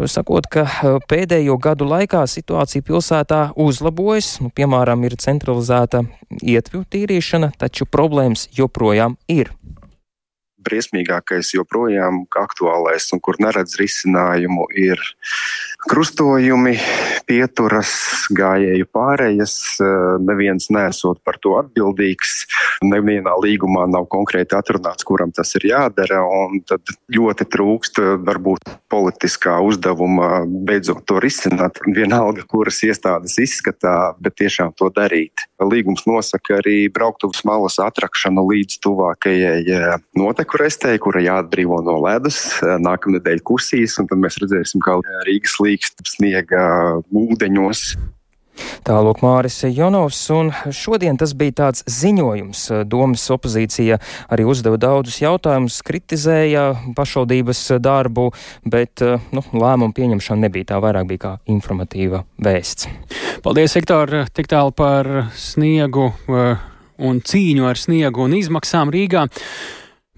sakot, 0.10 0.50
ka 0.50 0.66
pēdējo 1.10 1.60
gadu 1.62 1.90
laikā 1.90 2.26
situācija 2.30 2.86
pilsētā 2.90 3.44
uzlabojas, 3.60 4.40
nu, 4.44 4.50
piemēram, 4.50 5.06
ir 5.06 5.20
centralizēta 5.22 6.04
ietvu 6.42 6.86
tīrīšana, 6.90 7.54
taču 7.62 7.86
problēmas 7.90 8.50
joprojām 8.58 9.20
ir 9.30 9.54
briesmīgākais 10.66 11.54
joprojām 11.56 12.24
aktuālais 12.40 13.10
un 13.16 13.22
kur 13.24 13.40
neredz 13.42 13.78
risinājumu 13.80 14.68
ir 14.80 15.02
krustojumi, 15.88 16.76
pieturas, 17.30 17.92
gājēju 18.36 18.88
pārējas. 18.92 19.54
Neviens 20.24 20.68
nesot 20.74 21.22
par 21.24 21.40
to 21.42 21.56
atbildīgs. 21.62 22.44
Nevienā 22.84 23.36
līgumā 23.40 23.86
nav 23.92 24.08
konkrēti 24.12 24.58
atrunāts, 24.58 25.06
kuram 25.08 25.32
tas 25.36 25.54
ir 25.60 25.70
jādara. 25.72 26.22
Tad 26.68 26.94
ļoti 27.16 27.48
trūkst 27.54 28.02
varbūt 28.28 28.72
politiskā 28.92 29.60
uzdevuma 29.64 30.44
beidzot 30.46 31.06
to 31.08 31.20
risināt. 31.24 31.80
Vienalga, 31.88 32.44
kuras 32.50 32.82
iestādes 32.86 33.38
izskatā, 33.42 34.14
bet 34.20 34.38
tiešām 34.42 34.76
to 34.80 34.92
darīt. 34.96 35.46
Līgums 35.64 36.06
nosaka 36.10 36.60
arī 36.60 36.88
brauktuves 36.92 37.44
malas 37.48 37.80
atrakšanu 37.84 38.46
līdz 38.50 38.80
tuvākajai 38.84 39.94
noteku 40.20 40.60
restei, 40.62 41.00
kura 41.02 41.24
jāatbrīvo 41.24 41.82
no 41.86 42.00
ledus. 42.04 42.42
Nākamnedēļ 42.64 43.44
kusīs, 43.48 44.00
un 44.02 44.10
tad 44.12 44.22
mēs 44.24 44.40
redzēsim, 44.44 44.84
kā 44.84 45.00
Rīgas 45.28 45.60
līkst 45.70 46.06
sniega 46.18 46.64
ūdeņos. 47.10 47.90
Tālāk 48.84 49.22
Māris 49.24 49.62
Jonovs, 49.72 50.20
un 50.36 50.52
šodien 50.76 51.18
tas 51.20 51.34
bija 51.38 51.56
tāds 51.62 51.84
ziņojums. 51.90 52.66
Domas 52.90 53.24
opozīcija 53.32 54.00
arī 54.32 54.48
uzdeva 54.50 54.80
daudzus 54.82 55.20
jautājumus, 55.22 55.80
kritizēja 55.86 56.66
pašvaldības 56.98 57.62
darbu, 57.84 58.30
bet 58.68 59.04
nu, 59.36 59.44
lēmumu 59.54 59.96
pieņemšana 59.96 60.48
nebija 60.48 60.74
tā, 60.74 60.82
vairāk 60.84 61.10
bija 61.12 61.24
kā 61.26 61.34
informatīva 61.52 62.24
vēsts. 62.44 62.90
Paldies, 63.46 63.76
Viktor, 63.80 64.26
tik 64.36 64.50
tālu 64.52 64.76
par 64.76 65.08
sniegu 65.40 66.10
eh, 66.12 66.66
un 67.00 67.22
cīņu 67.24 67.70
ar 67.70 67.80
sniegu 67.80 68.26
un 68.28 68.36
izmaksām 68.40 68.92
Rīgā. 68.94 69.30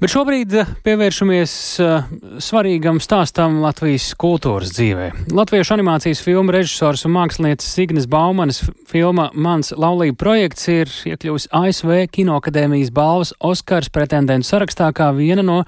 Bet 0.02 0.10
šobrīd 0.10 0.54
eh, 0.58 0.70
pievēršamies 0.82 1.52
uh, 1.78 2.08
svarīgam 2.42 2.98
stāstam 3.06 3.60
Latvijas 3.62 4.08
kultūras 4.18 4.72
dzīvē. 4.74 5.12
Latviešu 5.30 5.76
animācijas 5.76 6.24
filmu 6.26 6.56
režisors 6.56 7.06
un 7.06 7.14
mākslinieces 7.14 7.70
Signes 7.70 8.08
Baumanas 8.10 8.64
filma 8.90 9.28
Mans 9.38 9.70
laulība 9.78 10.18
projekts 10.24 10.66
ir 10.74 10.90
iekļuvusi 11.12 11.52
ASV 11.54 11.94
Kinoakadēmijas 12.18 12.90
balvas 12.98 13.36
Oskars 13.46 13.94
pretendentu 13.94 14.50
sarakstā 14.50 14.90
kā 14.90 15.12
viena 15.14 15.46
no 15.46 15.60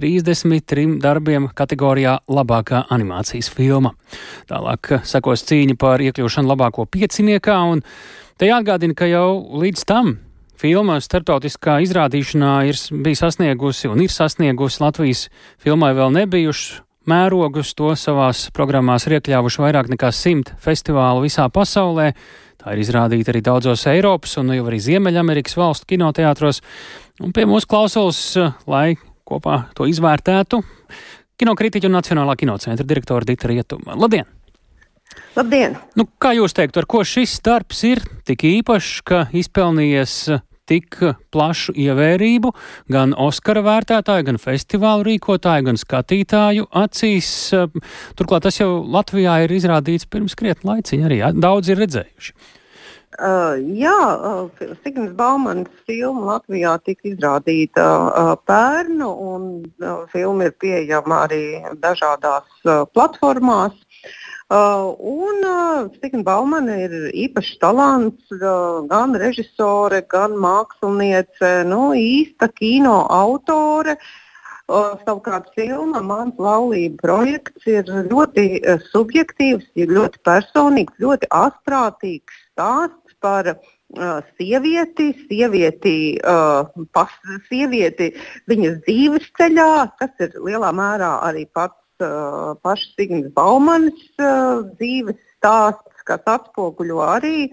33 0.00 0.96
darbiem 1.04 1.52
kategorijā 1.52 2.16
labākā 2.32 2.86
animācijas 2.96 3.52
filma. 3.52 3.92
Tālāk 4.48 4.94
eh, 4.96 5.04
sekos 5.04 5.44
cīņa 5.52 5.76
par 5.76 6.00
iekļūšanu 6.00 6.54
labāko 6.56 6.88
pieciniekā, 6.88 7.60
un 7.76 7.84
te 8.40 8.48
jāatgādina, 8.48 8.96
ka 8.96 9.12
jau 9.12 9.26
līdz 9.52 9.84
tam 9.84 10.16
filma 10.62 11.00
starptautiskā 11.02 11.80
izrādīšanā 11.82 12.54
ir 12.70 12.78
bija 13.02 13.24
sasniegusi 13.24 13.90
un 13.90 14.02
ir 14.04 14.12
sasniegusi 14.14 14.82
Latvijas 14.82 15.26
filmai 15.62 15.90
vēl 15.96 16.12
nebijušas 16.14 16.82
mērogus. 17.10 17.72
To 17.78 17.92
savās 17.98 18.44
programmās 18.54 19.08
ir 19.08 19.18
iekļāvuši 19.18 19.62
vairāk 19.64 19.90
nekā 19.92 20.12
simt 20.14 20.52
festivālu 20.62 21.24
visā 21.24 21.48
pasaulē. 21.50 22.12
Tā 22.62 22.74
ir 22.76 22.82
izrādīta 22.84 23.32
arī 23.32 23.40
daudzos 23.42 23.88
Eiropas 23.90 24.36
un 24.38 24.52
jau 24.54 24.68
arī 24.70 24.78
Ziemeļamerikas 24.84 25.58
valstu 25.58 25.88
kinoteātros. 25.94 26.62
Un 27.22 27.34
pie 27.34 27.46
mūsu 27.48 27.66
klausulas, 27.66 28.20
lai 28.70 28.94
kopā 29.26 29.64
to 29.74 29.88
izvērtētu, 29.90 30.62
kinokritiķa 31.42 31.90
un 31.90 31.98
Nacionālā 31.98 32.38
kinocentra 32.38 32.86
direktora 32.86 33.26
Dita 33.26 33.50
Rietuma. 33.50 33.98
Labdien! 33.98 34.30
Labdien! 35.34 35.74
Nu, 35.98 36.06
kā 36.22 36.36
jūs 36.38 36.54
teiktu, 36.54 36.84
ar 36.84 36.88
ko 36.88 37.02
šis 37.08 37.34
darbs 37.44 37.82
ir 37.88 38.04
tik 38.28 38.46
īpašs, 38.46 39.02
ka 39.08 39.24
izpelnījies 39.34 40.16
tik 40.72 40.98
plašu 41.34 41.76
ievērību 41.76 42.54
gan 42.92 43.12
Oskara 43.12 43.62
vērtētāju, 43.66 44.28
gan 44.30 44.40
festivālu 44.40 45.06
rīkotāju, 45.10 45.68
gan 45.68 45.80
skatītāju 45.80 46.70
acīs. 46.82 47.28
Turklāt 48.18 48.48
tas 48.48 48.60
jau 48.60 48.72
Latvijā 48.80 49.42
ir 49.44 49.54
izrādīts 49.58 50.08
pirms 50.08 50.36
krietni 50.38 50.72
laiciņa 50.72 51.08
arī 51.08 51.22
daudz 51.36 51.72
ir 51.72 51.80
redzējuši. 51.84 52.36
Uh, 53.12 53.58
jā, 53.76 53.92
uh, 53.92 54.68
Signas 54.80 55.10
Baumanas 55.12 55.68
filma 55.84 56.22
Latvijā 56.30 56.78
tika 56.80 57.10
izrādīta 57.10 57.84
uh, 57.84 58.30
pērnu, 58.48 59.08
un 59.34 59.42
uh, 59.84 60.06
filma 60.08 60.48
ir 60.48 60.54
pieejama 60.56 61.18
arī 61.26 61.42
dažādās 61.82 62.48
uh, 62.64 62.86
platformās. 62.88 63.76
Uh, 64.52 64.94
un 64.98 65.44
uh, 65.48 65.88
Stigna 65.96 66.20
Baumana 66.26 66.74
ir 66.84 66.92
īpašs 67.16 67.54
talants, 67.62 68.26
uh, 68.36 68.82
gan 68.90 69.14
režisore, 69.16 70.02
gan 70.12 70.34
māksliniece, 70.36 71.52
nu, 71.70 71.94
īsta 71.96 72.50
kino 72.52 72.98
autore. 73.08 73.96
Savukārt 74.68 75.48
filma 75.56 76.02
Mans 76.04 76.36
laulība 76.40 77.00
projekts 77.00 77.64
ir 77.68 77.88
ļoti 78.12 78.44
subjektīvs, 78.92 79.66
ir 79.80 79.90
ļoti 79.96 80.20
personīgs, 80.28 81.00
ļoti 81.00 81.32
astrātīgs 81.32 82.38
stāsts 82.52 83.16
par 83.24 83.54
uh, 83.54 84.20
sievieti, 84.36 85.14
sievieti, 85.32 85.96
uh, 86.20 86.68
pas, 86.92 87.12
sievieti 87.48 88.12
viņas 88.52 88.82
dzīves 88.84 89.32
ceļā, 89.40 89.70
kas 89.96 90.26
ir 90.28 90.36
lielā 90.44 90.76
mērā 90.76 91.14
arī 91.24 91.48
pats 91.48 91.81
uh, 92.00 92.54
pašas 92.62 92.94
Signas 92.96 93.30
Baumanas 93.36 94.00
uh, 94.18 94.62
dzīves 94.78 95.18
stāsts, 95.36 96.04
kas 96.08 96.24
atspoguļo 96.26 97.02
arī 97.04 97.50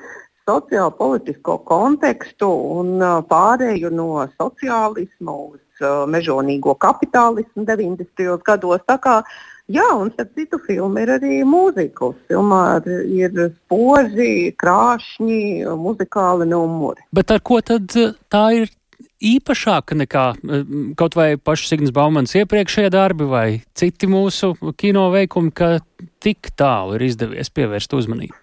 sociālo 0.50 0.92
politisko 0.98 1.60
kontekstu 1.68 2.50
un 2.80 2.98
uh, 2.98 3.20
pārēju 3.30 3.92
no 3.94 4.26
sociālisma 4.40 5.38
uz 5.52 5.84
uh, 5.84 6.06
mežonīgo 6.10 6.78
kapitālismu 6.80 7.68
90. 7.68 8.36
gados. 8.46 8.86
Kā 9.04 9.22
Jā, 9.70 9.86
un 9.94 10.10
starp 10.10 10.32
citu, 10.34 10.58
filma 10.66 11.04
ir 11.04 11.12
arī 11.14 11.44
mūzika. 11.46 12.08
Filmā 12.26 12.80
ir 12.90 13.36
spoži, 13.52 14.50
krāšņi, 14.58 15.44
muzikāli 15.78 16.48
numuri. 16.50 17.06
Bet 17.14 17.30
ar 17.36 17.44
ko 17.46 17.60
tad 17.62 17.94
tā 18.34 18.44
ir 18.58 18.72
īpašāka 19.20 19.98
nekā 20.00 20.26
eh, 20.36 20.76
kaut 21.00 21.16
vai 21.20 21.34
pašas 21.38 21.74
Signas 21.74 21.94
Baumanas 21.96 22.36
iepriekšējie 22.40 22.92
darbi 22.94 23.28
vai 23.30 23.48
citi 23.78 24.10
mūsu 24.10 24.54
kino 24.80 25.10
veikumi, 25.14 25.52
ka 25.52 25.80
tik 26.24 26.52
tālu 26.60 26.98
ir 26.98 27.08
izdevies 27.10 27.52
pievērst 27.54 27.96
uzmanību? 27.98 28.38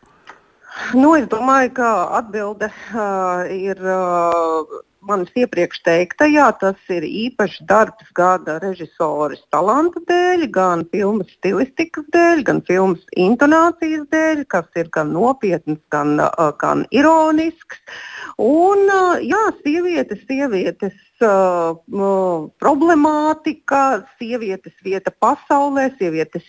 Nu, 0.96 1.14
es 1.16 1.24
domāju, 1.32 1.70
ka 1.78 1.90
atbilde 2.18 2.68
uh, 2.68 3.46
ir 3.48 3.80
uh, 3.80 4.74
manis 5.08 5.32
iepriekš 5.38 5.80
teiktajā. 5.86 6.48
Tas 6.60 6.90
ir 6.92 7.06
īpašs 7.06 7.62
darbs 7.68 8.10
gan 8.16 8.46
režisoras 8.62 9.42
talanta 9.54 10.02
dēļ, 10.08 10.46
gan 10.54 10.84
filmas 10.92 11.30
stilistikas 11.38 12.06
dēļ, 12.14 12.44
gan 12.48 12.62
filmas 12.66 13.02
intonācijas 13.16 14.06
dēļ, 14.12 14.44
kas 14.52 14.68
ir 14.80 14.90
gan 14.94 15.12
nopietns, 15.14 15.80
gan, 15.94 16.18
gan 16.60 16.84
ironisks. 16.94 17.80
Un, 18.42 18.86
jā, 19.24 19.42
sievietes, 19.62 20.20
sievietes 20.28 20.98
uh, 21.24 21.78
problemātika, 22.60 23.82
sievietes 24.20 24.74
vieta 24.84 25.14
pasaulē, 25.22 25.88
sievietes 25.96 26.44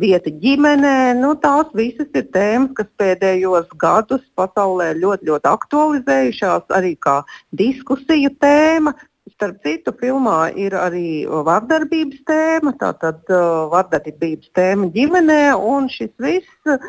vieta 0.00 0.32
ģimenē. 0.42 1.14
Nu, 1.18 1.34
tās 1.42 1.70
visas 1.76 2.08
ir 2.14 2.26
tēmas, 2.34 2.72
kas 2.78 2.88
pēdējos 3.00 3.68
gadus 3.80 4.24
pasaulē 4.38 4.94
ļoti, 5.00 5.28
ļoti 5.30 5.52
aktualizējušās 5.52 6.74
arī 6.78 6.96
kā 7.00 7.20
diskusiju 7.58 8.34
tēma. 8.42 8.94
Starp 9.38 9.60
citu, 9.62 9.92
filmā 10.00 10.48
ir 10.58 10.74
arī 10.74 11.22
vardarbības 11.28 12.22
tēma, 12.26 12.72
tātad 12.80 13.20
uh, 13.30 13.68
vardarbības 13.70 14.48
tēma 14.56 14.88
ģimenē, 14.94 15.42
un 15.54 15.86
šis 15.92 16.10
viss 16.18 16.80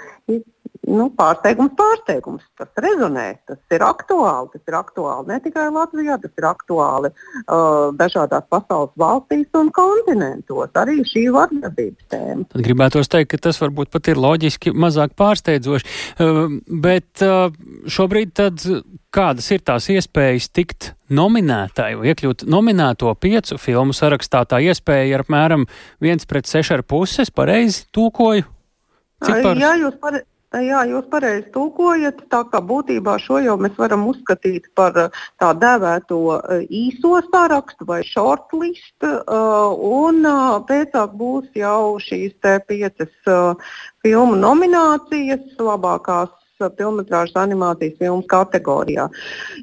nu, 0.90 1.08
pārsteigums, 1.16 1.74
pārsteigums. 1.78 2.46
Tas 2.58 2.82
rezonē, 2.84 3.28
tas 3.48 3.60
ir 3.76 3.84
aktuāli. 3.86 4.52
Tas 4.54 4.72
ir 4.72 4.78
aktuāli 4.80 5.32
ne 5.32 5.40
tikai 5.44 5.68
Latvijā, 5.74 6.18
tas 6.22 6.34
ir 6.40 6.48
aktuāli 6.50 7.12
uh, 7.12 7.90
dažādās 8.00 8.48
pasaules 8.52 8.94
valstīs 9.00 9.48
un 9.60 9.72
kontinentos. 9.76 10.72
Arī 10.80 11.00
šī 11.08 11.28
vardarbības 11.36 12.10
tēma. 12.12 12.48
Tad 12.54 12.66
gribētos 12.66 13.12
teikt, 13.12 13.32
ka 13.34 13.42
tas 13.50 13.62
varbūt 13.62 13.94
pat 13.94 14.12
ir 14.12 14.22
loģiski 14.22 14.74
mazāk 14.74 15.16
pārsteidzoši. 15.20 15.90
Uh, 16.20 16.46
bet 16.70 17.26
uh, 17.26 17.50
šobrīd 17.90 18.36
tad 18.40 18.64
kādas 19.14 19.50
ir 19.54 19.66
tās 19.66 19.90
iespējas 19.94 20.52
tikt 20.54 20.94
nominētai 21.14 21.96
vai 21.98 22.12
iekļūt 22.12 22.46
nominēto 22.50 23.14
piecu 23.18 23.58
filmu 23.62 23.96
sarakstā? 23.98 24.46
Tā 24.50 24.62
iespēja 24.62 25.10
ir 25.16 25.26
apmēram 25.26 25.66
viens 26.04 26.30
pret 26.30 26.50
seši 26.50 26.80
ar 26.80 26.86
puses, 26.88 27.34
pareizi 27.34 27.88
tūkoju. 27.96 28.59
Ciparus? 29.24 29.64
Jā, 29.64 29.74
jūs 29.84 29.98
pareizi. 30.02 30.28
Jā, 30.50 30.80
jūs 30.90 31.06
pareizi 31.12 31.52
tulkojat. 31.54 32.24
Tā 32.34 32.40
kā 32.50 32.58
būtībā 32.66 33.20
šo 33.22 33.38
jau 33.46 33.54
mēs 33.62 33.76
varam 33.78 34.08
uzskatīt 34.10 34.66
par 34.74 34.96
tā 35.38 35.50
dēvēto 35.62 36.18
īso 36.74 37.20
sarakstu 37.28 37.86
vai 37.86 38.00
shortlist. 38.08 39.06
Un 39.06 40.26
pēc 40.66 40.90
tam 40.96 41.14
būs 41.22 41.54
jau 41.54 42.02
šīs 42.02 42.34
piecas 42.66 43.14
filmu 44.02 44.42
nominācijas 44.42 45.54
labākās 45.62 46.34
filmas 46.82 47.38
animācijas 47.38 48.02
filmas 48.02 48.26
kategorijā. 48.34 49.06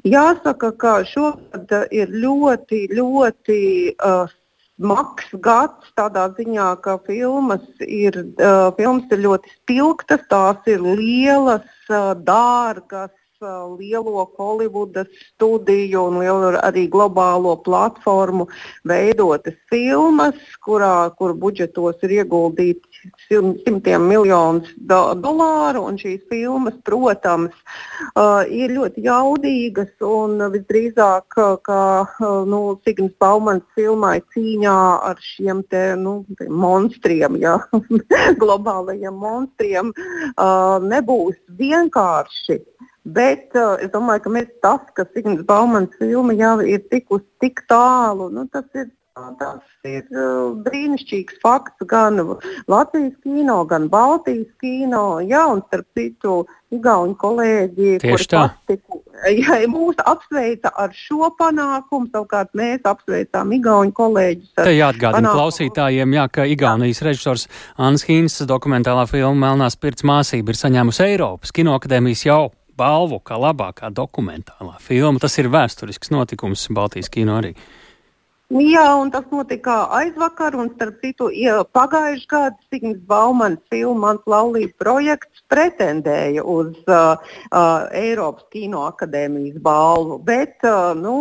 Jāsaka, 0.07 0.71
ka 0.71 0.97
šogad 1.11 1.91
ir 1.91 2.15
ļoti, 2.15 2.87
ļoti 2.95 3.59
uh, 3.91 4.31
smags 4.77 5.29
gads 5.41 5.91
tādā 5.97 6.27
ziņā, 6.37 6.69
ka 6.85 6.97
filmas 7.07 7.65
ir, 7.81 8.19
uh, 8.37 8.69
filmas 8.77 9.09
ir 9.11 9.23
ļoti 9.25 9.53
spilgtas, 9.55 10.21
tās 10.29 10.69
ir 10.69 10.83
lielas, 10.85 11.67
uh, 11.89 12.13
dārgas, 12.13 13.13
lielo 13.79 14.25
Holivudas 14.37 15.07
studiju 15.33 16.03
un 16.09 16.19
lielu 16.19 16.57
arī 16.63 16.87
globālo 16.89 17.55
platformu 17.61 18.47
veidotas 18.87 19.53
filmas, 19.69 20.35
kurā, 20.65 21.11
kur 21.17 21.33
budžetos 21.33 22.01
ir 22.03 22.23
ieguldīti 22.23 23.11
simtiem 23.27 24.07
miljonus 24.09 24.71
do, 24.77 25.13
dolāru. 25.21 25.85
Šīs 25.97 26.21
filmas, 26.29 26.75
protams, 26.85 27.53
uh, 28.15 28.43
ir 28.49 28.73
ļoti 28.75 29.05
jaudīgas 29.05 29.93
un 30.01 30.41
visdrīzāk, 30.53 31.37
kā 31.65 31.83
uh, 32.05 32.43
nu, 32.45 32.79
Signs 32.85 33.13
Baumans 33.21 33.65
filmai 33.77 34.19
cīņā 34.33 34.77
ar 35.09 35.21
šiem 35.21 35.63
te, 35.69 35.95
nu, 35.97 36.19
monstriem, 36.49 37.37
ja, 37.41 37.57
globālajiem 38.41 39.17
monstriem, 39.17 39.93
uh, 39.93 40.77
nebūs 40.83 41.37
vienkārši. 41.57 42.61
Bet 43.07 43.55
uh, 43.55 43.77
es 43.79 43.91
domāju, 43.93 44.25
ka 44.25 44.35
mēs 44.35 44.51
tas, 44.63 44.83
ka 44.97 45.05
Signs 45.13 45.45
Baumans 45.47 45.95
filma 45.99 46.35
jau 46.35 46.59
ir 46.65 46.83
tikusi 46.91 47.27
tik 47.39 47.63
tālu, 47.71 48.27
nu, 48.33 48.43
tas 48.51 48.65
ir, 48.75 48.89
tas 49.39 49.61
ir 49.87 50.03
uh, 50.11 50.51
brīnišķīgs 50.65 51.37
fakts 51.39 51.87
gan 51.87 52.19
Latvijas 52.67 53.15
kino, 53.23 53.61
gan 53.69 53.87
Baltijas 53.93 54.49
kino. 54.59 55.21
Jā, 55.23 55.45
un 55.53 55.63
starp 55.69 55.87
citu, 55.95 56.41
Igauni 56.75 57.15
kolēģi, 57.15 57.93
Tieši 58.03 58.11
kuri 58.11 58.27
pastiku, 58.33 58.99
ja, 59.39 59.61
mūs 59.71 60.03
apsveica 60.03 60.73
ar 60.75 60.91
šo 60.91 61.31
panākumu, 61.39 62.11
savukārt 62.11 62.51
mēs 62.59 62.83
apsveicām 62.91 63.55
Igauni 63.55 63.95
kolēģus. 63.95 64.51
Te 64.59 64.75
jāatgādina 64.75 65.31
klausītājiem, 65.31 66.19
jā, 66.19 66.27
ka 66.27 66.51
Igaunijas 66.51 67.05
režisors 67.07 67.47
Anns 67.79 68.03
Hīns 68.09 68.41
dokumentālā 68.51 69.07
filma 69.07 69.47
Melnās 69.47 69.79
pirts 69.79 70.03
māsība 70.03 70.51
ir 70.51 70.59
saņēmusi 70.65 71.07
Eiropas 71.07 71.55
kinoakadēmijas 71.55 72.27
jau 72.27 72.41
balvu 72.77 73.19
kā 73.25 73.39
labākā 73.41 73.91
dokumentālā 73.93 74.77
filma. 74.83 75.21
Tas 75.23 75.37
ir 75.41 75.51
vēsturisks 75.53 76.13
notikums 76.13 76.67
Baltijas 76.73 77.11
kino 77.13 77.37
arī. 77.41 77.55
Jā, 78.47 78.85
un 78.95 79.09
tas 79.11 79.25
notika 79.27 79.89
aizvakar, 79.91 80.55
un 80.55 80.69
starp 80.71 81.01
citu, 81.03 81.27
ja 81.35 81.65
pagājušajā 81.75 82.29
gadā 82.31 82.67
Signs 82.71 83.01
Baumans 83.09 83.59
filma 83.67 84.13
Mans 84.13 84.23
laulības 84.23 84.77
projekts 84.79 85.43
pretendēja 85.51 86.45
uz 86.47 86.71
uh, 86.87 87.19
uh, 87.51 87.89
Eiropas 87.91 88.47
Kino 88.55 88.85
akadēmijas 88.87 89.59
balvu, 89.59 90.21
bet, 90.23 90.55
uh, 90.63 90.93
nu, 90.95 91.17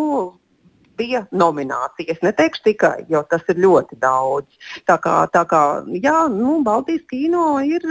bija 0.97 1.25
nominācijas. 1.33 2.23
Neteikšu 2.25 2.63
tikai, 2.67 2.95
jo 3.13 3.23
tas 3.31 3.45
ir 3.53 3.61
ļoti 3.63 3.99
daudz. 4.01 4.49
Tā 4.89 4.99
kā, 5.03 5.17
tā 5.33 5.45
kā 5.49 5.63
jā, 6.03 6.27
nu, 6.33 6.59
Baltijas 6.67 7.05
kino 7.11 7.59
ir, 7.65 7.85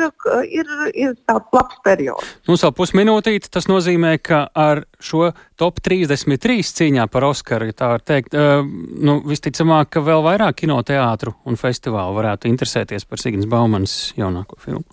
ir, 0.49 0.73
ir 0.93 1.15
tāds 1.27 1.55
labs 1.55 1.79
periods. 1.85 2.33
Nu, 2.49 2.57
savu 2.59 2.77
pusminūtīti 2.81 3.51
tas 3.53 3.69
nozīmē, 3.71 4.17
ka 4.23 4.45
ar 4.51 4.85
šo 4.99 5.31
top 5.59 5.79
33 5.85 6.75
cīņā 6.79 7.07
par 7.11 7.29
Oskaru, 7.29 7.71
tā 7.75 7.93
var 7.95 8.03
teikt, 8.05 8.35
nu, 8.35 9.19
visticamāk, 9.25 9.93
ka 9.95 10.03
vēl 10.05 10.25
vairāk 10.25 10.63
kinoteātru 10.63 11.35
un 11.45 11.59
festivālu 11.59 12.17
varētu 12.19 12.51
interesēties 12.51 13.07
par 13.09 13.21
Signas 13.21 13.49
Baumanas 13.49 14.13
jaunāko 14.19 14.59
filmu. 14.61 14.85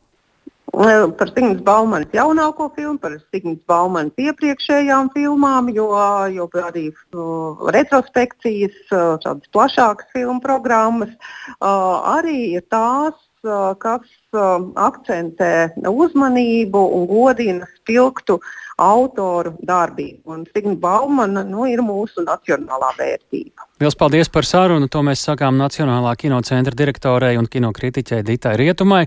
Par 0.72 1.28
Signas 1.34 1.60
Baumanas 1.60 2.08
jaunāko 2.16 2.70
filmu, 2.74 2.98
par 2.98 3.18
Signas 3.30 3.60
Baumanas 3.68 4.16
iepriekšējām 4.16 5.10
filmām, 5.12 5.68
jo, 5.76 5.90
jo 6.32 6.48
arī 6.64 6.86
uh, 6.90 7.68
retrospekcijas, 7.74 8.78
uh, 8.90 9.18
tādas 9.22 9.52
plašākas 9.52 10.08
filmu 10.16 10.40
programmas 10.40 11.12
uh, 11.12 12.00
arī 12.16 12.56
ir 12.56 12.64
tās, 12.72 13.14
uh, 13.44 13.74
kas 13.76 14.08
uh, 14.32 14.64
akcentē 14.88 15.74
uzmanību 15.92 16.82
un 16.96 17.06
godina 17.10 17.68
spilgtu 17.76 18.40
autoru 18.80 19.52
darbību. 19.60 20.24
Un 20.32 20.46
Signa 20.54 20.78
Baumana 20.80 21.44
nu, 21.44 21.66
ir 21.68 21.84
mūsu 21.84 22.24
nacionālā 22.24 22.94
vērtība. 22.96 23.68
Liels 23.82 23.96
paldies 23.98 24.28
par 24.30 24.46
sarunu. 24.46 24.86
To 24.94 25.00
mēs 25.02 25.24
sakām 25.26 25.56
Nacionālā 25.58 26.12
kinocentra 26.14 26.76
direktorei 26.78 27.34
un 27.34 27.48
kinokritiķei 27.50 28.20
Ditai 28.22 28.52
Rietumai. 28.60 29.00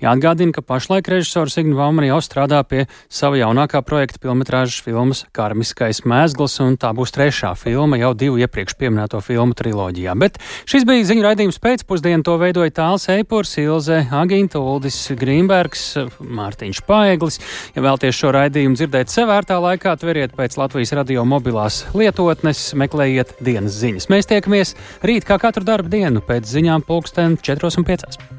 Jāatgādina, 0.00 0.54
ka 0.56 0.62
pašlaik 0.64 1.10
režisors 1.12 1.58
Signa 1.58 1.76
Vaumani 1.76 2.08
jau 2.08 2.22
strādā 2.24 2.62
pie 2.64 2.86
sava 3.12 3.36
jaunākā 3.36 3.82
projekta 3.84 4.22
filmetrāžas 4.22 4.78
filmas 4.86 5.26
Karmiskais 5.36 6.00
mēsgls, 6.08 6.54
un 6.64 6.78
tā 6.80 6.94
būs 6.96 7.12
trešā 7.12 7.50
filma 7.60 7.98
jau 8.00 8.14
divu 8.16 8.40
iepriekš 8.40 8.78
pieminēto 8.80 9.20
filmu 9.20 9.52
triloģijā. 9.58 10.16
Bet 10.16 10.40
šis 10.64 10.88
bija 10.88 11.04
ziņu 11.10 11.26
raidījums 11.26 11.60
pēcpusdienu, 11.60 12.24
to 12.24 12.38
veidoja 12.40 12.72
Tāls 12.80 13.04
Eipurs, 13.12 13.52
Ilze, 13.60 14.00
Aginta, 14.08 14.62
Uldis 14.64 15.02
Grīmbergs, 15.20 15.84
Mārtiņš 16.24 16.80
Paeglis. 16.88 17.38
Ja 17.76 17.84
vēlties 17.84 18.16
šo 18.22 18.32
raidījumu 18.38 18.80
dzirdēt 18.80 19.12
sevērtā 19.12 19.60
laikā, 19.68 19.98
tveriet 20.00 20.32
pēc 20.40 20.56
Latvijas 20.62 20.96
radio 20.96 21.28
mobilās 21.28 21.84
lietotnes, 21.92 22.70
meklējiet 22.80 23.36
dienas 23.44 23.76
ziņas. 23.84 24.10
Mēs 24.14 24.28
tiekamies 24.30 24.76
rīt 25.02 25.24
kā 25.26 25.40
katru 25.42 25.66
darbu 25.66 25.90
dienu 25.90 26.20
pēc 26.22 26.46
ziņām 26.46 26.84
pulksten 26.86 27.34
4 27.42 27.70
un 27.80 27.86
5. 27.88 28.33